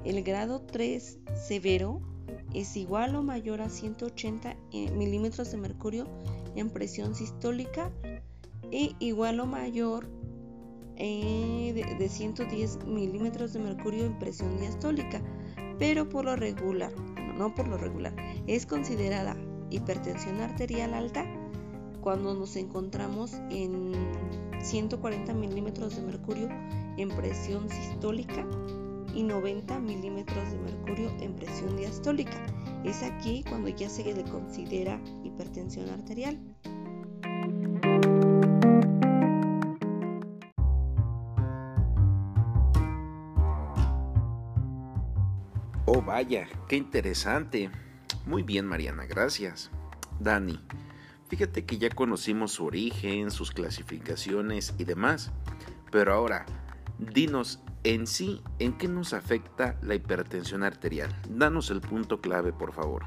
El 0.04 0.24
grado 0.24 0.62
3 0.62 1.20
severo 1.36 2.02
es 2.54 2.76
igual 2.76 3.16
o 3.16 3.24
mayor 3.24 3.62
a 3.62 3.70
180 3.70 4.56
eh, 4.72 4.92
milímetros 4.92 5.52
de 5.52 5.58
mercurio 5.58 6.08
en 6.56 6.70
presión 6.70 7.14
sistólica 7.14 7.92
e 8.72 8.96
igual 9.00 9.40
o 9.40 9.46
mayor 9.46 10.10
eh, 10.98 11.96
de, 11.98 12.10
110 12.10 12.86
milímetros 12.86 13.54
de 13.54 13.60
mercurio 13.60 14.06
en 14.06 14.18
presión 14.18 14.58
diastólica, 14.58 15.22
pero 15.78 16.10
por 16.10 16.26
lo 16.26 16.36
regular, 16.36 16.92
no 17.38 17.54
por 17.54 17.68
lo 17.68 17.78
regular, 17.78 18.16
es 18.48 18.66
considerada 18.66 19.38
hipertensión 19.70 20.42
arterial 20.42 20.94
alta 20.94 21.26
cuando 22.02 22.34
nos 22.34 22.56
encontramos 22.56 23.34
en 23.50 23.94
140 24.62 25.34
milímetros 25.34 25.96
de 25.96 26.02
mercurio 26.02 26.50
en 26.98 27.10
presión 27.10 27.70
sistólica 27.70 28.46
y 29.14 29.24
90 29.24 29.80
milímetros 29.80 30.52
de 30.52 30.58
mercurio 30.60 31.10
en 31.20 31.36
presión 31.36 31.76
diastólica. 31.78 32.46
Es 32.84 33.04
aquí 33.04 33.44
cuando 33.48 33.70
ya 33.70 33.90
se 33.90 34.04
le 34.04 34.24
considera 34.24 35.00
hipertensión 35.24 35.90
arterial. 35.90 36.40
Oh, 45.86 46.02
vaya, 46.02 46.48
qué 46.68 46.78
interesante. 46.78 47.70
Muy 48.26 48.44
bien, 48.44 48.66
Mariana, 48.66 49.06
gracias. 49.06 49.72
Dani, 50.20 50.60
fíjate 51.28 51.66
que 51.66 51.78
ya 51.78 51.90
conocimos 51.90 52.54
su 52.54 52.66
origen, 52.66 53.30
sus 53.30 53.52
clasificaciones 53.52 54.74
y 54.78 54.86
demás. 54.86 55.32
Pero 55.92 56.14
ahora, 56.14 56.46
dinos 56.98 57.60
en 57.84 58.06
sí, 58.06 58.42
¿en 58.60 58.78
qué 58.78 58.88
nos 58.88 59.14
afecta 59.14 59.76
la 59.82 59.96
hipertensión 59.96 60.64
arterial? 60.64 61.16
Danos 61.30 61.70
el 61.72 61.82
punto 61.82 62.22
clave, 62.22 62.54
por 62.54 62.74
favor. 62.74 63.06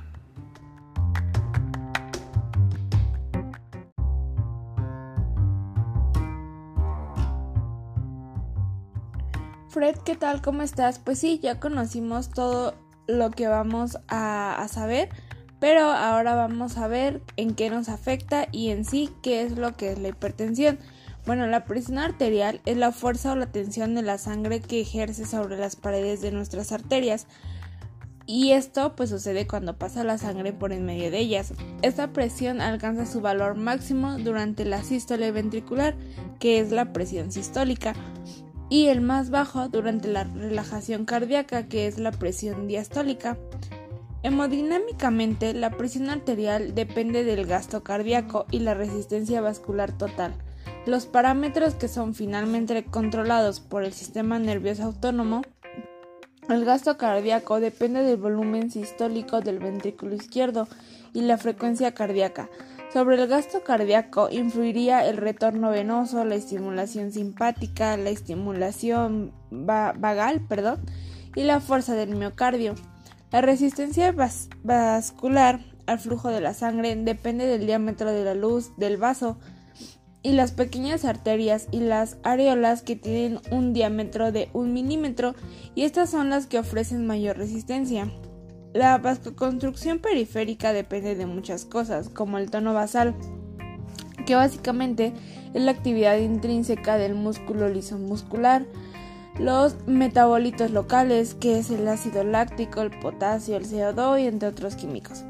Fred, 9.68 9.96
¿qué 10.04 10.14
tal? 10.14 10.40
¿Cómo 10.40 10.62
estás? 10.62 11.00
Pues 11.00 11.18
sí, 11.18 11.40
ya 11.42 11.58
conocimos 11.58 12.30
todo 12.30 12.74
lo 13.08 13.30
que 13.30 13.48
vamos 13.48 13.98
a, 14.06 14.54
a, 14.54 14.68
saber, 14.68 15.08
pero 15.58 15.90
ahora 15.90 16.36
vamos 16.36 16.78
a 16.78 16.86
ver 16.86 17.22
en 17.36 17.54
qué 17.56 17.70
nos 17.70 17.88
afecta 17.88 18.46
y 18.52 18.70
en 18.70 18.84
sí 18.84 19.10
qué 19.20 19.42
es 19.42 19.58
lo 19.58 19.76
que 19.76 19.90
es 19.90 19.98
la 19.98 20.08
hipertensión. 20.08 20.78
Bueno, 21.26 21.46
la 21.46 21.64
presión 21.64 21.98
arterial 21.98 22.60
es 22.66 22.76
la 22.76 22.92
fuerza 22.92 23.32
o 23.32 23.36
la 23.36 23.46
tensión 23.46 23.94
de 23.94 24.02
la 24.02 24.18
sangre 24.18 24.60
que 24.60 24.82
ejerce 24.82 25.24
sobre 25.24 25.56
las 25.56 25.74
paredes 25.74 26.20
de 26.20 26.32
nuestras 26.32 26.70
arterias. 26.70 27.26
Y 28.26 28.52
esto 28.52 28.94
pues 28.94 29.10
sucede 29.10 29.46
cuando 29.46 29.78
pasa 29.78 30.04
la 30.04 30.18
sangre 30.18 30.52
por 30.52 30.72
en 30.72 30.84
medio 30.84 31.10
de 31.10 31.18
ellas. 31.18 31.54
Esta 31.80 32.12
presión 32.12 32.60
alcanza 32.60 33.06
su 33.06 33.22
valor 33.22 33.54
máximo 33.54 34.18
durante 34.18 34.66
la 34.66 34.82
sístole 34.82 35.30
ventricular, 35.30 35.94
que 36.40 36.58
es 36.58 36.72
la 36.72 36.92
presión 36.92 37.32
sistólica, 37.32 37.94
y 38.68 38.86
el 38.86 39.00
más 39.00 39.30
bajo 39.30 39.68
durante 39.68 40.08
la 40.08 40.24
relajación 40.24 41.04
cardíaca, 41.06 41.68
que 41.68 41.86
es 41.86 41.98
la 41.98 42.12
presión 42.12 42.66
diastólica. 42.66 43.38
Hemodinámicamente, 44.22 45.52
la 45.52 45.70
presión 45.70 46.08
arterial 46.08 46.74
depende 46.74 47.24
del 47.24 47.46
gasto 47.46 47.82
cardíaco 47.82 48.46
y 48.50 48.60
la 48.60 48.72
resistencia 48.72 49.42
vascular 49.42 49.96
total. 49.96 50.34
Los 50.86 51.06
parámetros 51.06 51.74
que 51.74 51.88
son 51.88 52.14
finalmente 52.14 52.84
controlados 52.84 53.60
por 53.60 53.84
el 53.84 53.92
sistema 53.94 54.38
nervioso 54.38 54.82
autónomo, 54.82 55.42
el 56.50 56.66
gasto 56.66 56.98
cardíaco 56.98 57.58
depende 57.58 58.02
del 58.02 58.18
volumen 58.18 58.70
sistólico 58.70 59.40
del 59.40 59.60
ventrículo 59.60 60.14
izquierdo 60.14 60.68
y 61.14 61.22
la 61.22 61.38
frecuencia 61.38 61.94
cardíaca. 61.94 62.50
Sobre 62.92 63.16
el 63.16 63.26
gasto 63.28 63.64
cardíaco 63.64 64.28
influiría 64.30 65.06
el 65.08 65.16
retorno 65.16 65.70
venoso, 65.70 66.22
la 66.26 66.34
estimulación 66.34 67.12
simpática, 67.12 67.96
la 67.96 68.10
estimulación 68.10 69.32
vagal, 69.50 70.42
perdón, 70.46 70.80
y 71.34 71.44
la 71.44 71.60
fuerza 71.60 71.94
del 71.94 72.14
miocardio. 72.14 72.74
La 73.32 73.40
resistencia 73.40 74.14
vascular 74.62 75.60
al 75.86 75.98
flujo 75.98 76.28
de 76.28 76.42
la 76.42 76.52
sangre 76.52 76.94
depende 76.94 77.46
del 77.46 77.66
diámetro 77.66 78.12
de 78.12 78.22
la 78.22 78.34
luz 78.34 78.76
del 78.76 78.98
vaso, 78.98 79.38
y 80.24 80.32
las 80.32 80.52
pequeñas 80.52 81.04
arterias 81.04 81.68
y 81.70 81.80
las 81.80 82.16
areolas 82.24 82.82
que 82.82 82.96
tienen 82.96 83.40
un 83.52 83.74
diámetro 83.74 84.32
de 84.32 84.48
un 84.54 84.72
milímetro 84.72 85.34
y 85.74 85.82
estas 85.82 86.10
son 86.10 86.30
las 86.30 86.46
que 86.46 86.58
ofrecen 86.58 87.06
mayor 87.06 87.36
resistencia. 87.36 88.10
La 88.72 88.96
vasoconstrucción 88.98 89.98
periférica 90.00 90.72
depende 90.72 91.14
de 91.14 91.26
muchas 91.26 91.66
cosas, 91.66 92.08
como 92.08 92.38
el 92.38 92.50
tono 92.50 92.72
basal, 92.72 93.14
que 94.26 94.34
básicamente 94.34 95.12
es 95.52 95.62
la 95.62 95.72
actividad 95.72 96.16
intrínseca 96.16 96.96
del 96.96 97.14
músculo 97.14 97.68
liso 97.68 97.98
muscular, 97.98 98.66
los 99.38 99.76
metabolitos 99.86 100.70
locales, 100.70 101.34
que 101.34 101.58
es 101.58 101.70
el 101.70 101.86
ácido 101.86 102.24
láctico, 102.24 102.80
el 102.80 102.98
potasio, 102.98 103.56
el 103.56 103.66
CO2 103.66 104.22
y 104.22 104.26
entre 104.26 104.48
otros 104.48 104.74
químicos 104.74 105.22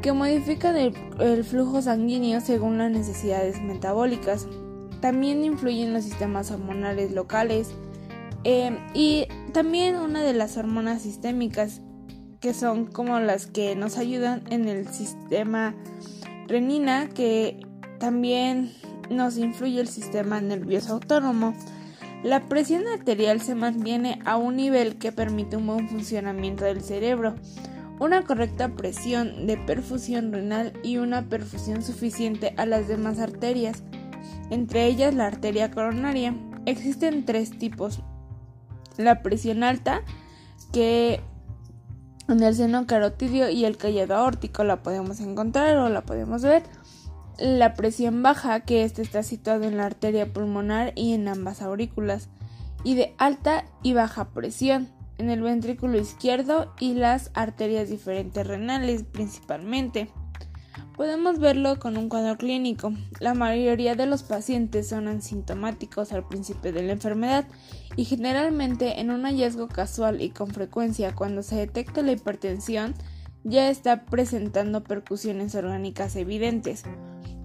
que 0.00 0.12
modifican 0.12 0.76
el, 0.76 1.44
flujo 1.44 1.82
sanguíneo 1.82 2.40
según 2.40 2.78
las 2.78 2.90
necesidades 2.90 3.60
metabólicas. 3.60 4.46
También 5.00 5.44
influyen 5.44 5.92
los 5.92 6.04
sistemas 6.04 6.50
hormonales 6.50 7.12
locales 7.12 7.70
eh, 8.44 8.78
y 8.94 9.26
también 9.52 9.96
una 9.96 10.22
de 10.22 10.34
las 10.34 10.56
hormonas 10.56 11.02
sistémicas 11.02 11.80
que 12.40 12.54
son 12.54 12.86
como 12.86 13.20
las 13.20 13.46
que 13.46 13.76
nos 13.76 13.98
ayudan 13.98 14.42
en 14.50 14.68
el 14.68 14.88
sistema 14.88 15.74
renina 16.46 17.08
que 17.08 17.60
también 17.98 18.72
nos 19.10 19.36
influye 19.36 19.80
el 19.80 19.88
sistema 19.88 20.40
nervioso 20.40 20.94
autónomo. 20.94 21.54
La 22.22 22.48
presión 22.48 22.86
arterial 22.86 23.40
se 23.40 23.54
mantiene 23.54 24.18
a 24.24 24.36
un 24.36 24.56
nivel 24.56 24.96
que 24.96 25.12
permite 25.12 25.56
un 25.56 25.66
buen 25.66 25.88
funcionamiento 25.88 26.64
del 26.64 26.82
cerebro 26.82 27.34
una 28.00 28.22
correcta 28.24 28.70
presión 28.70 29.46
de 29.46 29.58
perfusión 29.58 30.32
renal 30.32 30.72
y 30.82 30.96
una 30.96 31.28
perfusión 31.28 31.82
suficiente 31.82 32.54
a 32.56 32.64
las 32.64 32.88
demás 32.88 33.18
arterias, 33.20 33.84
entre 34.48 34.86
ellas 34.86 35.14
la 35.14 35.26
arteria 35.26 35.70
coronaria. 35.70 36.34
Existen 36.64 37.26
tres 37.26 37.56
tipos. 37.56 38.00
La 38.96 39.22
presión 39.22 39.62
alta, 39.62 40.00
que 40.72 41.20
en 42.26 42.42
el 42.42 42.54
seno 42.54 42.86
carotidio 42.86 43.50
y 43.50 43.66
el 43.66 43.76
callado 43.76 44.14
aórtico 44.14 44.64
la 44.64 44.82
podemos 44.82 45.20
encontrar 45.20 45.76
o 45.76 45.88
la 45.90 46.00
podemos 46.00 46.42
ver. 46.42 46.62
La 47.38 47.74
presión 47.74 48.22
baja, 48.22 48.60
que 48.60 48.84
este 48.84 49.02
está 49.02 49.22
situado 49.22 49.64
en 49.64 49.76
la 49.76 49.84
arteria 49.86 50.32
pulmonar 50.32 50.92
y 50.96 51.12
en 51.12 51.28
ambas 51.28 51.60
aurículas. 51.60 52.28
Y 52.82 52.94
de 52.94 53.14
alta 53.18 53.66
y 53.82 53.92
baja 53.92 54.30
presión 54.30 54.88
en 55.20 55.28
el 55.28 55.42
ventrículo 55.42 55.98
izquierdo 55.98 56.72
y 56.80 56.94
las 56.94 57.30
arterias 57.34 57.90
diferentes 57.90 58.46
renales 58.46 59.04
principalmente. 59.04 60.08
Podemos 60.96 61.38
verlo 61.38 61.78
con 61.78 61.98
un 61.98 62.08
cuadro 62.08 62.38
clínico. 62.38 62.92
La 63.20 63.34
mayoría 63.34 63.94
de 63.94 64.06
los 64.06 64.22
pacientes 64.22 64.88
son 64.88 65.08
asintomáticos 65.08 66.12
al 66.12 66.26
principio 66.26 66.72
de 66.72 66.82
la 66.82 66.92
enfermedad 66.92 67.46
y 67.96 68.06
generalmente 68.06 69.00
en 69.00 69.10
un 69.10 69.24
hallazgo 69.24 69.68
casual 69.68 70.22
y 70.22 70.30
con 70.30 70.48
frecuencia 70.48 71.14
cuando 71.14 71.42
se 71.42 71.56
detecta 71.56 72.00
la 72.00 72.12
hipertensión 72.12 72.94
ya 73.44 73.68
está 73.68 74.06
presentando 74.06 74.84
percusiones 74.84 75.54
orgánicas 75.54 76.16
evidentes. 76.16 76.84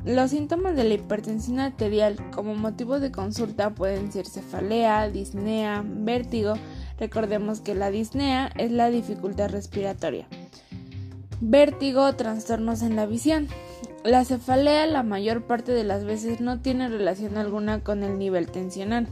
Los 0.05 0.29
síntomas 0.29 0.75
de 0.75 0.84
la 0.84 0.94
hipertensión 0.94 1.60
arterial 1.60 2.17
como 2.32 2.53
motivo 2.53 3.00
de 3.00 3.12
consulta 3.12 3.74
pueden 3.74 4.12
ser 4.12 4.27
cefalea, 4.27 5.10
disnea, 5.10 5.84
vértigo. 5.84 6.53
Recordemos 6.98 7.62
que 7.62 7.75
la 7.75 7.92
disnea 7.92 8.52
es 8.58 8.72
la 8.72 8.90
dificultad 8.90 9.50
respiratoria 9.50 10.28
vértigo 11.42 12.14
trastornos 12.16 12.82
en 12.82 12.96
la 12.96 13.06
visión. 13.06 13.48
La 14.04 14.24
cefalea 14.24 14.86
la 14.88 15.04
mayor 15.04 15.44
parte 15.44 15.72
de 15.72 15.84
las 15.84 16.06
veces 16.06 16.42
no 16.42 16.62
tiene 16.62 16.90
relación 16.90 17.38
alguna 17.38 17.84
con 17.84 18.04
el 18.04 18.18
nivel 18.18 18.52
tensional. 18.52 19.08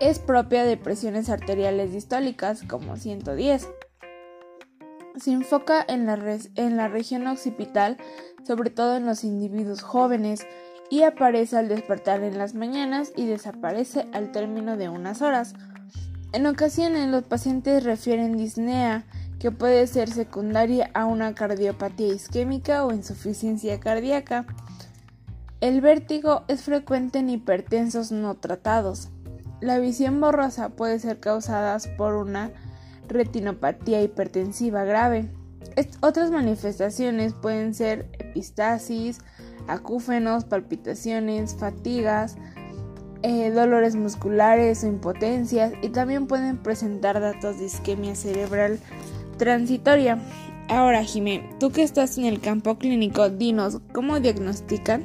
Es 0.00 0.18
propia 0.18 0.64
de 0.64 0.76
presiones 0.76 1.30
arteriales 1.30 1.92
distólicas 1.92 2.62
como 2.68 2.96
110. 2.96 3.68
Se 5.16 5.32
enfoca 5.32 5.84
en 5.86 6.06
la, 6.06 6.18
en 6.56 6.76
la 6.76 6.88
región 6.88 7.26
occipital, 7.26 7.96
sobre 8.44 8.70
todo 8.70 8.96
en 8.96 9.06
los 9.06 9.22
individuos 9.24 9.82
jóvenes, 9.82 10.46
y 10.90 11.02
aparece 11.02 11.56
al 11.56 11.68
despertar 11.68 12.22
en 12.22 12.36
las 12.36 12.54
mañanas 12.54 13.12
y 13.16 13.26
desaparece 13.26 14.06
al 14.12 14.32
término 14.32 14.76
de 14.76 14.88
unas 14.88 15.22
horas. 15.22 15.54
En 16.34 16.46
ocasiones 16.46 17.08
los 17.08 17.22
pacientes 17.22 17.84
refieren 17.84 18.36
disnea, 18.36 19.04
que 19.38 19.52
puede 19.52 19.86
ser 19.86 20.10
secundaria 20.10 20.90
a 20.92 21.06
una 21.06 21.32
cardiopatía 21.32 22.12
isquémica 22.12 22.84
o 22.84 22.92
insuficiencia 22.92 23.78
cardíaca. 23.78 24.44
El 25.60 25.80
vértigo 25.80 26.42
es 26.48 26.64
frecuente 26.64 27.20
en 27.20 27.30
hipertensos 27.30 28.10
no 28.10 28.34
tratados. 28.34 29.10
La 29.60 29.78
visión 29.78 30.20
borrosa 30.20 30.70
puede 30.70 30.98
ser 30.98 31.20
causada 31.20 31.78
por 31.96 32.14
una 32.14 32.50
retinopatía 33.06 34.02
hipertensiva 34.02 34.82
grave. 34.82 35.30
otras 36.00 36.32
manifestaciones 36.32 37.32
pueden 37.32 37.74
ser 37.74 38.08
epistasis, 38.18 39.20
acúfenos, 39.68 40.44
palpitaciones, 40.44 41.54
fatigas, 41.54 42.36
eh, 43.26 43.50
dolores 43.50 43.96
musculares 43.96 44.84
o 44.84 44.86
impotencias 44.86 45.72
y 45.80 45.88
también 45.88 46.26
pueden 46.26 46.58
presentar 46.58 47.18
datos 47.22 47.58
de 47.58 47.64
isquemia 47.64 48.14
cerebral 48.14 48.78
transitoria. 49.38 50.18
Ahora, 50.68 51.02
Jimé, 51.02 51.48
tú 51.58 51.70
que 51.70 51.82
estás 51.82 52.18
en 52.18 52.26
el 52.26 52.40
campo 52.40 52.76
clínico, 52.76 53.30
dinos, 53.30 53.80
¿cómo 53.94 54.20
diagnostican? 54.20 55.04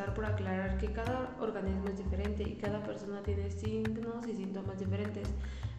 Empezar 0.00 0.14
por 0.14 0.24
aclarar 0.24 0.78
que 0.78 0.92
cada 0.92 1.36
organismo 1.40 1.88
es 1.88 1.98
diferente 1.98 2.42
y 2.42 2.56
cada 2.56 2.82
persona 2.82 3.22
tiene 3.22 3.50
signos 3.50 4.26
y 4.26 4.34
síntomas 4.34 4.78
diferentes 4.78 5.28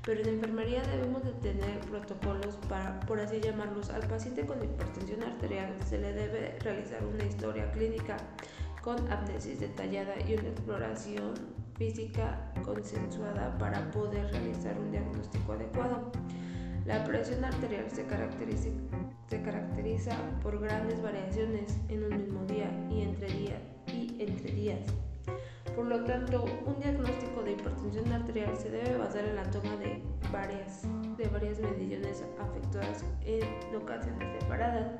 pero 0.04 0.22
en 0.22 0.30
enfermería 0.30 0.82
debemos 0.84 1.24
de 1.24 1.32
tener 1.34 1.80
protocolos 1.82 2.56
para, 2.68 3.00
por 3.01 3.20
así 3.20 3.40
llamarlos, 3.40 3.92
al 3.92 4.01
paciente 4.08 4.46
con 4.46 4.63
hipertensión 4.63 5.22
arterial 5.22 5.75
se 5.86 6.00
le 6.00 6.13
debe 6.13 6.58
realizar 6.60 7.06
una 7.06 7.24
historia 7.24 7.72
clínica 7.72 8.18
con 8.82 8.98
amnesis 9.12 9.60
detallada 9.60 10.16
y 10.28 10.34
una 10.34 10.50
exploración 10.50 11.34
física 11.78 12.51
consensuada 12.63 13.56
para 13.60 13.92
poder 13.92 14.32
realizar 14.32 14.78
un 14.80 14.90
diagnóstico 14.90 15.54
adecuado. 15.54 16.12
La 16.86 17.04
presión 17.04 17.46
arterial 17.46 17.86
se 17.92 18.06
caracteriza, 18.06 18.70
se 19.30 19.42
caracteriza 19.44 20.18
por 20.42 20.60
grandes 20.60 21.00
variaciones 21.00 21.77
en 21.90 22.05
un 22.05 22.18
mismo 22.18 22.44
día 22.46 22.72
y 22.90 23.03
entre, 23.03 23.27
día, 23.27 23.71
y 23.94 24.16
entre 24.20 24.51
días. 24.51 24.80
Por 25.75 25.86
lo 25.86 26.04
tanto, 26.04 26.44
un 26.66 26.80
diagnóstico 26.80 27.44
de 27.44 27.54
hipertensión 27.54 28.12
arterial 28.12 28.58
se 28.58 28.70
debe 28.70 28.98
basar 28.98 29.24
en 29.24 29.36
la 29.36 29.50
toma 29.51 29.75
de 29.77 30.01
varias, 30.32 30.84
de 31.18 31.27
varias 31.27 31.60
mediciones 31.60 32.24
afectadas 32.40 33.06
en 33.25 33.75
ocasiones 33.75 34.27
separadas. 34.40 34.92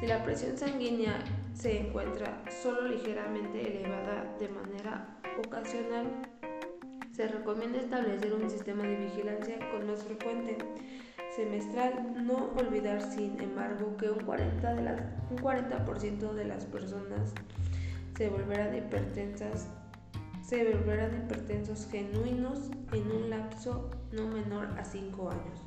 Si 0.00 0.06
la 0.06 0.22
presión 0.24 0.56
sanguínea 0.56 1.18
se 1.54 1.86
encuentra 1.86 2.42
solo 2.62 2.88
ligeramente 2.88 3.80
elevada 3.80 4.36
de 4.38 4.48
manera 4.48 5.20
ocasional, 5.44 6.06
se 7.12 7.26
recomienda 7.26 7.78
establecer 7.78 8.32
un 8.32 8.48
sistema 8.48 8.84
de 8.84 8.96
vigilancia 8.96 9.58
con 9.72 9.86
más 9.88 10.04
frecuente 10.04 10.58
semestral. 11.34 12.24
No 12.24 12.50
olvidar, 12.56 13.02
sin 13.02 13.40
embargo, 13.40 13.96
que 13.96 14.10
un 14.10 14.20
40%, 14.20 14.74
de 14.74 14.82
las, 14.82 15.02
un 15.30 15.38
40 15.38 16.34
de 16.34 16.44
las 16.44 16.64
personas 16.66 17.34
se 18.18 18.28
volverán 18.28 18.74
hipertensas 18.74 19.68
se 20.42 20.64
volverán 20.64 21.14
hipertensos 21.14 21.86
genuinos 21.88 22.58
en 22.92 23.12
un 23.12 23.30
lapso 23.30 23.90
no 24.10 24.26
menor 24.26 24.66
a 24.76 24.84
5 24.84 25.30
años, 25.30 25.60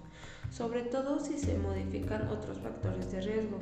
sobre 0.49 0.81
todo 0.81 1.19
si 1.21 1.39
se 1.39 1.57
modifican 1.57 2.27
otros 2.27 2.57
factores 2.57 3.09
de 3.09 3.21
riesgo. 3.21 3.59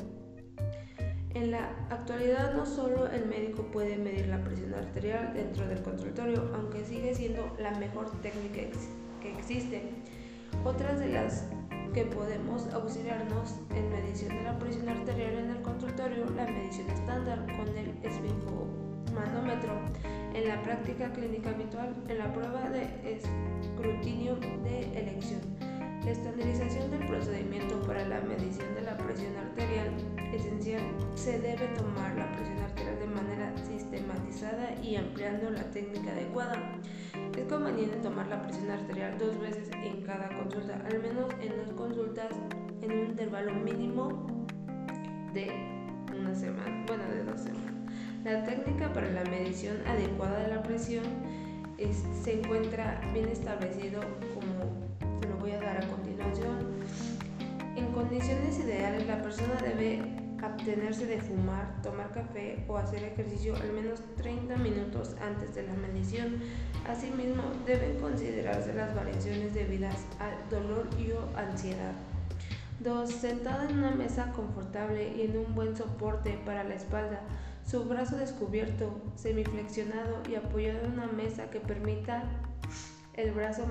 En 1.35 1.51
la 1.51 1.69
actualidad 1.91 2.55
no 2.55 2.65
solo 2.65 3.07
el 3.11 3.27
médico 3.27 3.61
puede 3.69 3.95
medir 3.97 4.27
la 4.27 4.43
presión 4.43 4.73
arterial 4.73 5.33
dentro 5.35 5.67
del 5.67 5.83
consultorio, 5.83 6.49
aunque 6.55 6.83
sigue 6.83 7.13
siendo 7.13 7.55
la 7.59 7.77
mejor 7.77 8.09
técnica 8.23 8.75
que 9.21 9.37
existe. 9.37 9.83
Otras 10.65 10.99
de 10.99 11.09
las 11.09 11.43
que 11.93 12.05
podemos 12.05 12.67
auxiliarnos 12.73 13.55
en 13.75 13.89
medición 13.89 14.35
de 14.35 14.43
la 14.43 14.57
presión 14.59 14.89
arterial 14.89 15.33
en 15.33 15.49
el 15.51 15.61
consultorio, 15.61 16.25
la 16.35 16.45
medición 16.45 16.89
estándar 16.89 17.45
con 17.57 17.67
el 17.75 17.93
esfingomanómetro, 18.03 19.73
en 20.33 20.47
la 20.47 20.61
práctica 20.61 21.11
clínica 21.11 21.49
habitual, 21.49 21.95
en 22.07 22.17
la 22.17 22.31
prueba 22.31 22.69
de 22.69 22.87
escrutinio 23.15 24.35
de 24.63 24.99
elección. 24.99 25.41
La 26.03 26.11
estandarización 26.11 26.91
del 26.91 27.05
procedimiento 27.07 27.81
para 27.81 28.07
la 28.07 28.21
medición 28.21 28.73
de 28.75 28.81
la 28.81 28.97
presión 28.97 29.35
arterial 29.35 29.89
esencial 30.33 30.81
se 31.15 31.39
debe 31.39 31.67
tomar 31.69 32.15
la 32.15 32.31
presión 32.31 32.59
arterial 32.59 32.99
de 32.99 33.07
manera 33.07 33.53
sistematizada 33.65 34.75
y 34.81 34.95
ampliando 34.95 35.49
la 35.49 35.63
técnica 35.71 36.11
adecuada. 36.11 36.79
Es 37.49 37.55
conveniente 37.55 37.97
tomar 37.97 38.27
la 38.27 38.43
presión 38.43 38.69
arterial 38.69 39.17
dos 39.17 39.39
veces 39.39 39.71
en 39.83 40.03
cada 40.03 40.29
consulta, 40.37 40.75
al 40.85 41.01
menos 41.01 41.33
en 41.41 41.57
dos 41.57 41.73
consultas 41.75 42.29
en 42.83 42.91
un 42.91 42.99
intervalo 43.07 43.51
mínimo 43.55 44.45
de 45.33 45.49
una 46.15 46.35
semana, 46.35 46.85
bueno, 46.85 47.03
de 47.11 47.23
dos 47.23 47.41
semanas. 47.41 47.73
La 48.23 48.45
técnica 48.45 48.93
para 48.93 49.09
la 49.09 49.23
medición 49.23 49.77
adecuada 49.87 50.41
de 50.41 50.47
la 50.49 50.61
presión 50.61 51.03
se 52.23 52.39
encuentra 52.39 53.01
bien 53.13 53.27
establecido 53.29 53.99
como 54.35 55.19
se 55.19 55.27
lo 55.27 55.37
voy 55.37 55.53
a 55.53 55.59
dar 55.59 55.83
a 55.83 55.87
continuación. 55.87 56.78
Condiciones 57.99 58.57
ideales 58.59 59.05
la 59.07 59.21
persona 59.21 59.55
debe 59.61 60.01
abstenerse 60.41 61.05
de 61.05 61.19
fumar, 61.19 61.81
tomar 61.83 62.09
café 62.13 62.63
o 62.69 62.77
hacer 62.77 63.03
ejercicio 63.03 63.53
al 63.57 63.73
menos 63.73 63.99
30 64.15 64.55
minutos 64.55 65.17
antes 65.21 65.53
de 65.53 65.63
la 65.63 65.73
medición. 65.73 66.37
Asimismo, 66.87 67.43
deben 67.65 67.99
considerarse 67.99 68.73
las 68.73 68.95
variaciones 68.95 69.53
debidas 69.53 69.97
al 70.17 70.49
dolor 70.49 70.87
y 70.97 71.11
o 71.11 71.27
ansiedad. 71.37 71.91
2. 72.79 73.09
Sentada 73.11 73.69
en 73.69 73.79
una 73.79 73.91
mesa 73.91 74.31
confortable 74.31 75.13
y 75.17 75.23
en 75.23 75.37
un 75.37 75.53
buen 75.53 75.75
soporte 75.75 76.39
para 76.45 76.63
la 76.63 76.75
espalda, 76.75 77.19
su 77.65 77.83
brazo 77.83 78.15
descubierto, 78.15 78.97
semiflexionado 79.15 80.21
y 80.29 80.35
apoyado 80.35 80.85
en 80.85 80.93
una 80.93 81.07
mesa 81.07 81.49
que 81.49 81.59
permita 81.59 82.23
el 83.15 83.33
brazo 83.33 83.65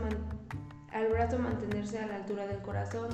al 0.92 1.08
brazo 1.08 1.38
mantenerse 1.38 1.98
a 1.98 2.06
la 2.06 2.16
altura 2.16 2.46
del 2.46 2.60
corazón, 2.60 3.08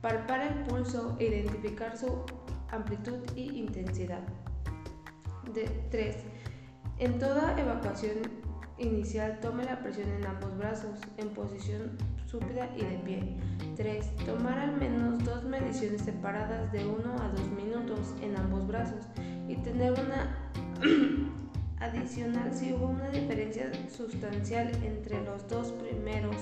palpar 0.00 0.40
el 0.40 0.64
pulso 0.64 1.16
e 1.18 1.26
identificar 1.26 1.96
su 1.96 2.24
amplitud 2.70 3.18
y 3.34 3.58
intensidad. 3.58 4.22
3. 5.90 6.16
En 6.98 7.18
toda 7.18 7.58
evacuación 7.58 8.18
inicial 8.78 9.40
tome 9.40 9.64
la 9.64 9.80
presión 9.80 10.08
en 10.10 10.26
ambos 10.26 10.56
brazos 10.56 11.00
en 11.16 11.30
posición 11.30 11.96
súbita 12.26 12.68
y 12.76 12.84
de 12.84 12.98
pie. 12.98 13.36
3. 13.76 14.16
Tomar 14.26 14.58
al 14.58 14.76
menos 14.76 15.24
dos 15.24 15.44
mediciones 15.44 16.02
separadas 16.02 16.70
de 16.72 16.86
1 16.86 17.22
a 17.22 17.28
2 17.28 17.40
minutos 17.50 18.14
en 18.22 18.36
ambos 18.36 18.66
brazos 18.66 19.06
y 19.48 19.56
tener 19.56 19.92
una 19.92 20.36
adicional 21.80 22.52
si 22.52 22.72
hubo 22.72 22.86
una 22.86 23.08
diferencia 23.08 23.70
sustancial 23.88 24.70
entre 24.84 25.24
los 25.24 25.48
dos 25.48 25.72
primeros 25.72 26.36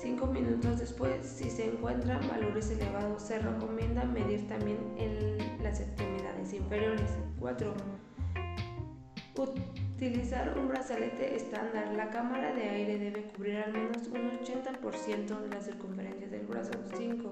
5 0.00 0.26
minutos 0.28 0.78
después, 0.78 1.26
si 1.26 1.50
se 1.50 1.66
encuentran 1.66 2.26
valores 2.26 2.70
elevados, 2.70 3.22
se 3.22 3.38
recomienda 3.38 4.02
medir 4.04 4.48
también 4.48 4.78
en 4.96 5.36
las 5.62 5.78
extremidades 5.80 6.54
inferiores. 6.54 7.18
4. 7.38 7.74
Utilizar 9.36 10.58
un 10.58 10.68
brazalete 10.68 11.36
estándar. 11.36 11.92
La 11.94 12.08
cámara 12.08 12.54
de 12.54 12.62
aire 12.62 12.98
debe 12.98 13.24
cubrir 13.24 13.58
al 13.58 13.72
menos 13.74 14.08
un 14.08 14.38
80% 14.40 15.40
de 15.40 15.48
la 15.48 15.60
circunferencia 15.60 16.28
del 16.28 16.46
brazo. 16.46 16.72
5. 16.96 17.30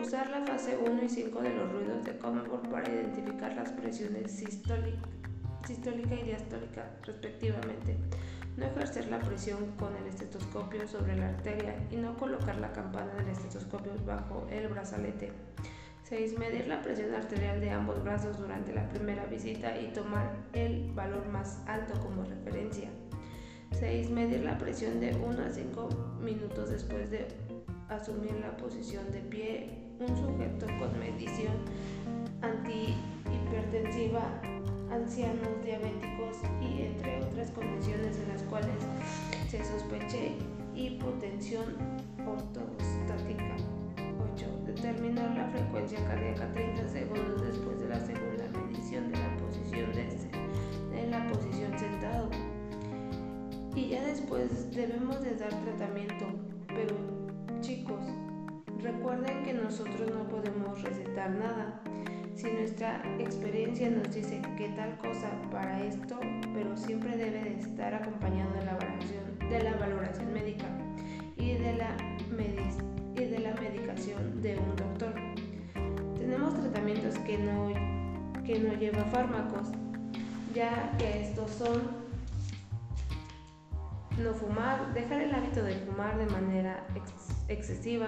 Usar 0.00 0.30
la 0.30 0.46
fase 0.46 0.78
1 0.78 1.02
y 1.02 1.08
5 1.10 1.42
de 1.42 1.54
los 1.54 1.72
ruidos 1.72 2.04
de 2.06 2.16
Comonfort 2.16 2.68
para 2.70 2.90
identificar 2.90 3.54
las 3.54 3.70
presiones 3.72 4.32
sistólica 4.32 6.14
y 6.14 6.22
diastólica 6.24 6.90
respectivamente. 7.02 7.98
No 8.56 8.64
ejercer 8.64 9.08
la 9.08 9.18
presión 9.18 9.72
con 9.78 9.94
el 9.96 10.06
estetoscopio 10.06 10.88
sobre 10.88 11.16
la 11.16 11.28
arteria 11.28 11.76
y 11.90 11.96
no 11.96 12.16
colocar 12.16 12.58
la 12.58 12.72
campana 12.72 13.12
del 13.14 13.28
estetoscopio 13.28 13.92
bajo 14.06 14.46
el 14.50 14.68
brazalete. 14.68 15.32
6. 16.04 16.38
Medir 16.38 16.66
la 16.68 16.80
presión 16.82 17.14
arterial 17.14 17.60
de 17.60 17.70
ambos 17.70 18.02
brazos 18.02 18.38
durante 18.38 18.72
la 18.72 18.88
primera 18.88 19.26
visita 19.26 19.78
y 19.78 19.92
tomar 19.92 20.36
el 20.52 20.90
valor 20.92 21.26
más 21.28 21.60
alto 21.66 22.00
como 22.00 22.24
referencia. 22.24 22.88
6. 23.72 24.10
Medir 24.10 24.44
la 24.44 24.56
presión 24.56 25.00
de 25.00 25.14
1 25.16 25.42
a 25.42 25.50
5 25.50 25.88
minutos 26.22 26.70
después 26.70 27.10
de 27.10 27.28
asumir 27.88 28.32
la 28.40 28.56
posición 28.56 29.10
de 29.12 29.20
pie. 29.20 29.82
Un 29.98 30.16
sujeto 30.16 30.66
con 30.78 30.98
medición 30.98 31.54
antihipertensiva, 32.42 34.40
ancianos, 34.90 35.62
diabéticos 35.64 36.38
y 36.60 36.82
entre 36.82 37.22
otras 37.22 37.50
condiciones 37.50 38.18
en 38.18 38.28
las 38.28 38.42
cuales 38.42 38.76
se 39.48 39.64
sospeche 39.64 40.32
hipotensión 40.74 41.76
ortostática. 42.26 43.56
Determinar 44.66 45.34
la 45.34 45.46
frecuencia 45.48 45.98
cardíaca 46.06 46.52
30 46.52 46.88
segundos 46.88 47.42
después 47.42 47.80
de 47.80 47.88
la 47.88 47.98
segunda 47.98 48.44
medición 48.58 49.10
de 49.10 49.18
la 49.18 49.36
posición 49.38 49.92
de, 49.92 51.00
en 51.00 51.10
la 51.10 51.26
posición 51.28 51.78
sentado. 51.78 52.28
Y 53.74 53.88
ya 53.88 54.04
después 54.04 54.70
debemos 54.74 55.22
de 55.22 55.34
dar 55.36 55.48
tratamiento. 55.48 56.26
Pero 56.68 56.94
chicos, 57.60 58.04
recuerden 58.82 59.44
que 59.44 59.54
nosotros 59.54 60.10
no 60.10 60.28
podemos 60.28 60.82
recetar 60.82 61.30
nada. 61.30 61.80
Si 62.36 62.50
nuestra 62.50 63.00
experiencia 63.18 63.88
nos 63.88 64.14
dice 64.14 64.42
que 64.58 64.68
tal 64.76 64.98
cosa 64.98 65.30
para 65.50 65.82
esto, 65.82 66.20
pero 66.52 66.76
siempre 66.76 67.16
debe 67.16 67.42
de 67.42 67.58
estar 67.58 67.94
acompañado 67.94 68.52
de 68.52 68.64
la 68.66 68.74
valoración, 68.74 69.38
de 69.48 69.62
la 69.62 69.74
valoración 69.76 70.32
médica 70.34 70.66
y 71.38 71.54
de 71.54 71.72
la 71.72 71.96
y 73.14 73.24
de 73.24 73.38
la 73.38 73.54
medicación 73.54 74.42
de 74.42 74.58
un 74.58 74.76
doctor. 74.76 75.14
Tenemos 76.18 76.54
tratamientos 76.60 77.18
que 77.20 77.38
no, 77.38 77.72
que 78.44 78.58
no 78.58 78.74
llevan 78.74 79.10
fármacos, 79.10 79.68
ya 80.54 80.94
que 80.98 81.22
estos 81.22 81.50
son 81.52 82.06
no 84.22 84.34
fumar, 84.34 84.92
dejar 84.92 85.22
el 85.22 85.34
hábito 85.34 85.62
de 85.62 85.76
fumar 85.76 86.18
de 86.18 86.26
manera 86.26 86.86
excesiva, 87.48 88.06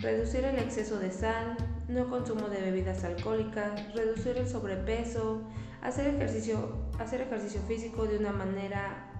reducir 0.00 0.44
el 0.44 0.58
exceso 0.58 0.98
de 0.98 1.10
sal, 1.10 1.56
no 1.88 2.08
consumo 2.08 2.48
de 2.48 2.60
bebidas 2.60 3.02
alcohólicas, 3.02 3.94
reducir 3.94 4.36
el 4.36 4.46
sobrepeso, 4.46 5.42
hacer 5.82 6.14
ejercicio, 6.14 6.76
hacer 6.98 7.22
ejercicio 7.22 7.60
físico 7.62 8.06
de 8.06 8.18
una 8.18 8.32
manera 8.32 9.10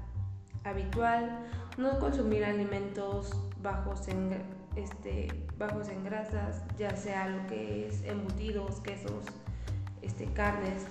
habitual, 0.65 1.47
no 1.79 1.99
consumir 1.99 2.45
alimentos 2.45 3.33
bajos 3.63 4.07
en 4.09 4.43
este, 4.77 5.29
bajos 5.57 5.89
en 5.89 6.05
grasas, 6.05 6.63
ya 6.79 6.95
sea 6.95 7.29
lo 7.29 7.47
que 7.47 7.89
es 7.89 8.05
embutidos, 8.05 8.81
quesos, 8.81 9.25
este, 10.03 10.27
carnes, 10.33 10.85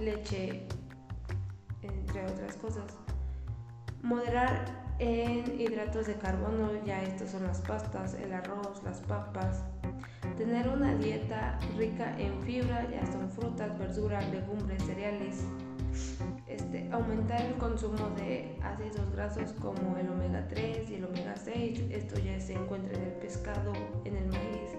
leche, 0.00 0.66
entre 1.82 2.24
otras 2.24 2.56
cosas. 2.56 2.96
Moderar 4.02 4.81
en 5.02 5.60
hidratos 5.60 6.06
de 6.06 6.14
carbono, 6.14 6.70
ya 6.86 7.02
estos 7.02 7.30
son 7.30 7.42
las 7.42 7.60
pastas, 7.60 8.14
el 8.14 8.32
arroz, 8.32 8.82
las 8.84 9.00
papas. 9.00 9.64
Tener 10.38 10.68
una 10.68 10.94
dieta 10.94 11.58
rica 11.76 12.14
en 12.18 12.40
fibra, 12.42 12.88
ya 12.88 13.04
son 13.10 13.28
frutas, 13.28 13.76
verduras, 13.78 14.24
legumbres, 14.30 14.82
cereales, 14.84 15.44
este, 16.46 16.88
aumentar 16.92 17.42
el 17.42 17.54
consumo 17.54 18.10
de 18.16 18.56
ácidos 18.62 19.10
grasos 19.12 19.52
como 19.54 19.98
el 19.98 20.08
omega 20.08 20.46
3 20.48 20.88
y 20.90 20.94
el 20.94 21.04
omega 21.04 21.34
6, 21.36 21.82
esto 21.90 22.20
ya 22.20 22.38
se 22.38 22.54
encuentra 22.54 22.96
en 22.96 23.02
el 23.02 23.12
pescado, 23.14 23.72
en 24.04 24.16
el 24.16 24.26
maíz, 24.26 24.70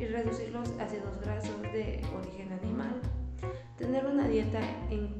y 0.00 0.06
reducir 0.06 0.50
los 0.50 0.68
ácidos 0.80 1.20
grasos 1.20 1.62
de 1.62 2.02
origen 2.18 2.52
animal. 2.52 3.00
Tener 3.78 4.04
una 4.06 4.26
dieta 4.26 4.60
en, 4.90 5.16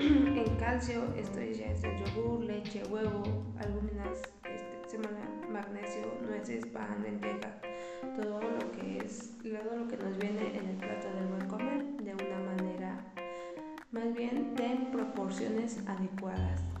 en 0.00 0.56
calcio, 0.56 1.04
esto 1.16 1.40
ya 1.40 1.66
es 1.66 1.84
el 1.84 2.04
yogur, 2.04 2.40
leche, 2.44 2.82
huevo, 2.88 3.22
albuminas, 3.58 4.22
este, 4.44 4.98
magnesio, 5.50 6.06
nueces, 6.26 6.64
pan, 6.66 7.02
lenteja, 7.02 7.60
todo 8.16 8.40
lo 8.40 8.72
que 8.72 8.98
es, 8.98 9.32
todo 9.42 9.76
lo 9.76 9.88
que 9.88 9.96
nos 9.98 10.16
viene 10.18 10.56
en 10.56 10.70
el 10.70 10.76
plato 10.76 11.06
del 11.14 11.26
buen 11.26 11.46
comer 11.48 11.84
de 12.02 12.14
una 12.14 12.38
manera 12.38 13.04
más 13.92 14.14
bien 14.14 14.54
den 14.54 14.90
proporciones 14.90 15.78
adecuadas. 15.86 16.79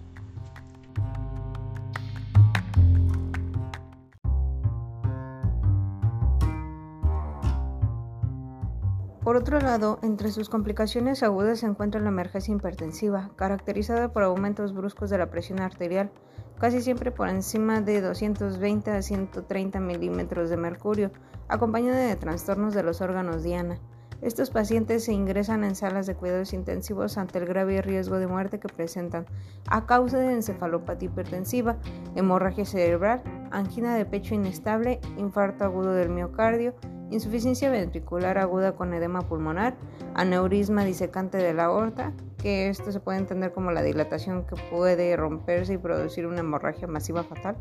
Por 9.30 9.36
otro 9.36 9.60
lado, 9.60 10.00
entre 10.02 10.32
sus 10.32 10.48
complicaciones 10.48 11.22
agudas 11.22 11.60
se 11.60 11.66
encuentra 11.66 12.00
la 12.00 12.08
emergencia 12.08 12.52
hipertensiva, 12.52 13.30
caracterizada 13.36 14.12
por 14.12 14.24
aumentos 14.24 14.74
bruscos 14.74 15.08
de 15.08 15.18
la 15.18 15.30
presión 15.30 15.60
arterial, 15.60 16.10
casi 16.58 16.82
siempre 16.82 17.12
por 17.12 17.28
encima 17.28 17.80
de 17.80 18.00
220 18.00 18.90
a 18.90 19.00
130 19.00 19.78
milímetros 19.78 20.50
de 20.50 20.56
mercurio, 20.56 21.12
acompañada 21.46 22.00
de 22.00 22.16
trastornos 22.16 22.74
de 22.74 22.82
los 22.82 23.00
órganos 23.02 23.44
diana. 23.44 23.78
Estos 24.20 24.50
pacientes 24.50 25.04
se 25.04 25.12
ingresan 25.12 25.62
en 25.62 25.76
salas 25.76 26.08
de 26.08 26.16
cuidados 26.16 26.52
intensivos 26.52 27.16
ante 27.16 27.38
el 27.38 27.46
grave 27.46 27.82
riesgo 27.82 28.18
de 28.18 28.26
muerte 28.26 28.58
que 28.58 28.66
presentan 28.66 29.26
a 29.68 29.86
causa 29.86 30.18
de 30.18 30.32
encefalopatía 30.32 31.08
hipertensiva, 31.08 31.76
hemorragia 32.16 32.64
cerebral, 32.64 33.22
angina 33.52 33.94
de 33.94 34.06
pecho 34.06 34.34
inestable, 34.34 34.98
infarto 35.16 35.62
agudo 35.62 35.92
del 35.92 36.08
miocardio, 36.08 36.74
insuficiencia 37.10 37.70
ventricular 37.70 38.38
aguda 38.38 38.72
con 38.72 38.94
edema 38.94 39.22
pulmonar, 39.22 39.76
aneurisma 40.14 40.84
disecante 40.84 41.38
de 41.38 41.54
la 41.54 41.64
aorta, 41.64 42.12
que 42.38 42.68
esto 42.68 42.92
se 42.92 43.00
puede 43.00 43.18
entender 43.18 43.52
como 43.52 43.70
la 43.72 43.82
dilatación 43.82 44.46
que 44.46 44.56
puede 44.70 45.16
romperse 45.16 45.74
y 45.74 45.78
producir 45.78 46.26
una 46.26 46.40
hemorragia 46.40 46.86
masiva 46.86 47.24
fatal, 47.24 47.56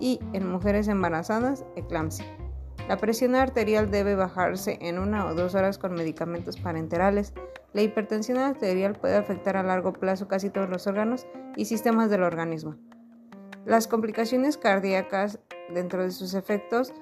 y 0.00 0.20
en 0.32 0.48
mujeres 0.48 0.88
embarazadas, 0.88 1.64
eclampsia. 1.76 2.26
La 2.88 2.98
presión 2.98 3.34
arterial 3.34 3.90
debe 3.90 4.14
bajarse 4.14 4.78
en 4.80 4.98
una 4.98 5.26
o 5.26 5.34
dos 5.34 5.54
horas 5.56 5.76
con 5.76 5.94
medicamentos 5.94 6.56
parenterales. 6.56 7.32
La 7.72 7.82
hipertensión 7.82 8.38
arterial 8.38 8.94
puede 8.94 9.16
afectar 9.16 9.56
a 9.56 9.64
largo 9.64 9.92
plazo 9.92 10.28
casi 10.28 10.50
todos 10.50 10.68
los 10.68 10.86
órganos 10.86 11.26
y 11.56 11.64
sistemas 11.64 12.10
del 12.10 12.22
organismo. 12.22 12.76
Las 13.64 13.88
complicaciones 13.88 14.56
cardíacas 14.56 15.40
dentro 15.74 16.04
de 16.04 16.12
sus 16.12 16.34
efectos 16.34 16.92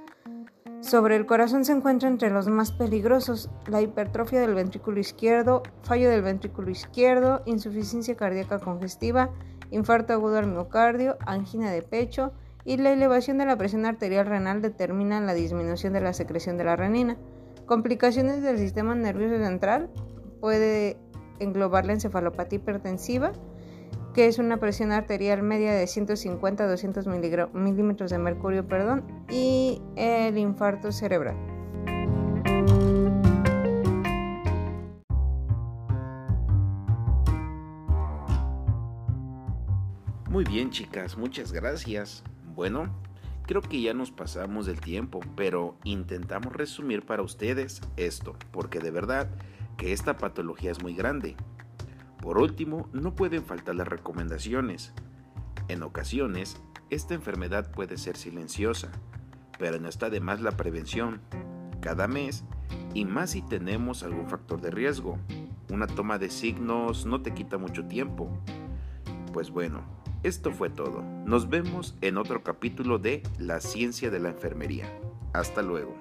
sobre 0.85 1.16
el 1.16 1.25
corazón 1.25 1.64
se 1.64 1.73
encuentran 1.73 2.12
entre 2.12 2.31
los 2.31 2.47
más 2.47 2.70
peligrosos, 2.70 3.51
la 3.66 3.81
hipertrofia 3.81 4.40
del 4.40 4.55
ventrículo 4.55 5.01
izquierdo, 5.01 5.62
fallo 5.83 6.11
del 6.11 6.23
ventrículo 6.23 6.70
izquierdo, 6.70 7.42
insuficiencia 7.47 8.14
cardíaca 8.16 8.59
congestiva, 8.59 9.31
infarto 9.70 10.12
agudo 10.12 10.38
al 10.38 10.47
miocardio, 10.47 11.16
angina 11.27 11.70
de 11.70 11.83
pecho, 11.83 12.33
y 12.66 12.77
la 12.77 12.92
elevación 12.92 13.38
de 13.38 13.47
la 13.47 13.57
presión 13.57 13.87
arterial 13.87 14.27
renal 14.27 14.62
determina 14.62 15.20
la 15.20 15.35
disminución 15.35 15.94
de 15.94 16.01
la 16.01 16.12
secreción 16.12 16.59
de 16.59 16.64
la 16.64 16.77
renina. 16.77 17.16
Complicaciones 17.66 18.42
del 18.42 18.59
sistema 18.59 18.94
nervioso 18.94 19.42
central 19.42 19.90
puede 20.40 20.99
englobar 21.40 21.87
la 21.87 21.94
encefalopatía 21.94 22.59
hipertensiva, 22.59 23.33
que 24.14 24.29
es 24.29 24.38
una 24.38 24.59
presión 24.59 24.92
arterial 24.92 25.42
media 25.42 25.72
de 25.74 25.87
150 25.88 26.64
a 26.64 26.68
200 26.68 27.07
milímetros 27.07 28.11
de 28.11 28.18
mercurio, 28.18 28.66
perdón, 28.66 29.05
y 29.29 29.83
el 29.96 30.38
infarto 30.38 30.92
cerebral. 30.92 31.37
Muy 40.31 40.44
bien, 40.44 40.70
chicas, 40.70 41.18
muchas 41.18 41.53
gracias. 41.53 42.22
Bueno, 42.55 42.94
creo 43.46 43.62
que 43.62 43.81
ya 43.81 43.94
nos 43.94 44.12
pasamos 44.12 44.66
del 44.66 44.81
tiempo, 44.81 45.20
pero 45.37 45.77
intentamos 45.83 46.53
resumir 46.53 47.05
para 47.05 47.22
ustedes 47.22 47.81
esto, 47.96 48.37
porque 48.53 48.79
de 48.79 48.92
verdad 48.92 49.29
que 49.77 49.92
esta 49.92 50.16
patología 50.16 50.70
es 50.70 50.83
muy 50.83 50.94
grande. 50.94 51.37
Por 52.24 52.38
último, 52.38 52.88
no 52.94 53.14
pueden 53.14 53.44
faltar 53.44 53.74
las 53.74 53.87
recomendaciones. 53.87 54.94
En 55.68 55.82
ocasiones, 55.82 56.56
esta 56.88 57.12
enfermedad 57.12 57.70
puede 57.70 57.98
ser 57.98 58.16
silenciosa, 58.16 58.90
pero 59.58 59.78
no 59.78 59.90
está 59.90 60.08
de 60.08 60.20
más 60.20 60.40
la 60.40 60.52
prevención. 60.52 61.20
Cada 61.82 62.08
mes, 62.08 62.42
y 62.94 63.04
más 63.04 63.32
si 63.32 63.42
tenemos 63.42 64.02
algún 64.02 64.26
factor 64.30 64.62
de 64.62 64.70
riesgo. 64.70 65.18
Una 65.70 65.87
toma 65.87 66.16
de 66.16 66.30
signos 66.30 67.04
no 67.04 67.20
te 67.20 67.34
quita 67.34 67.58
mucho 67.58 67.84
tiempo. 67.84 68.30
Pues 69.34 69.50
bueno, 69.50 69.82
esto 70.22 70.50
fue 70.50 70.70
todo. 70.70 71.02
Nos 71.26 71.50
vemos 71.50 71.94
en 72.00 72.16
otro 72.16 72.42
capítulo 72.42 72.98
de 72.98 73.22
La 73.38 73.60
ciencia 73.60 74.10
de 74.10 74.20
la 74.20 74.30
enfermería. 74.30 74.90
Hasta 75.34 75.60
luego. 75.60 75.94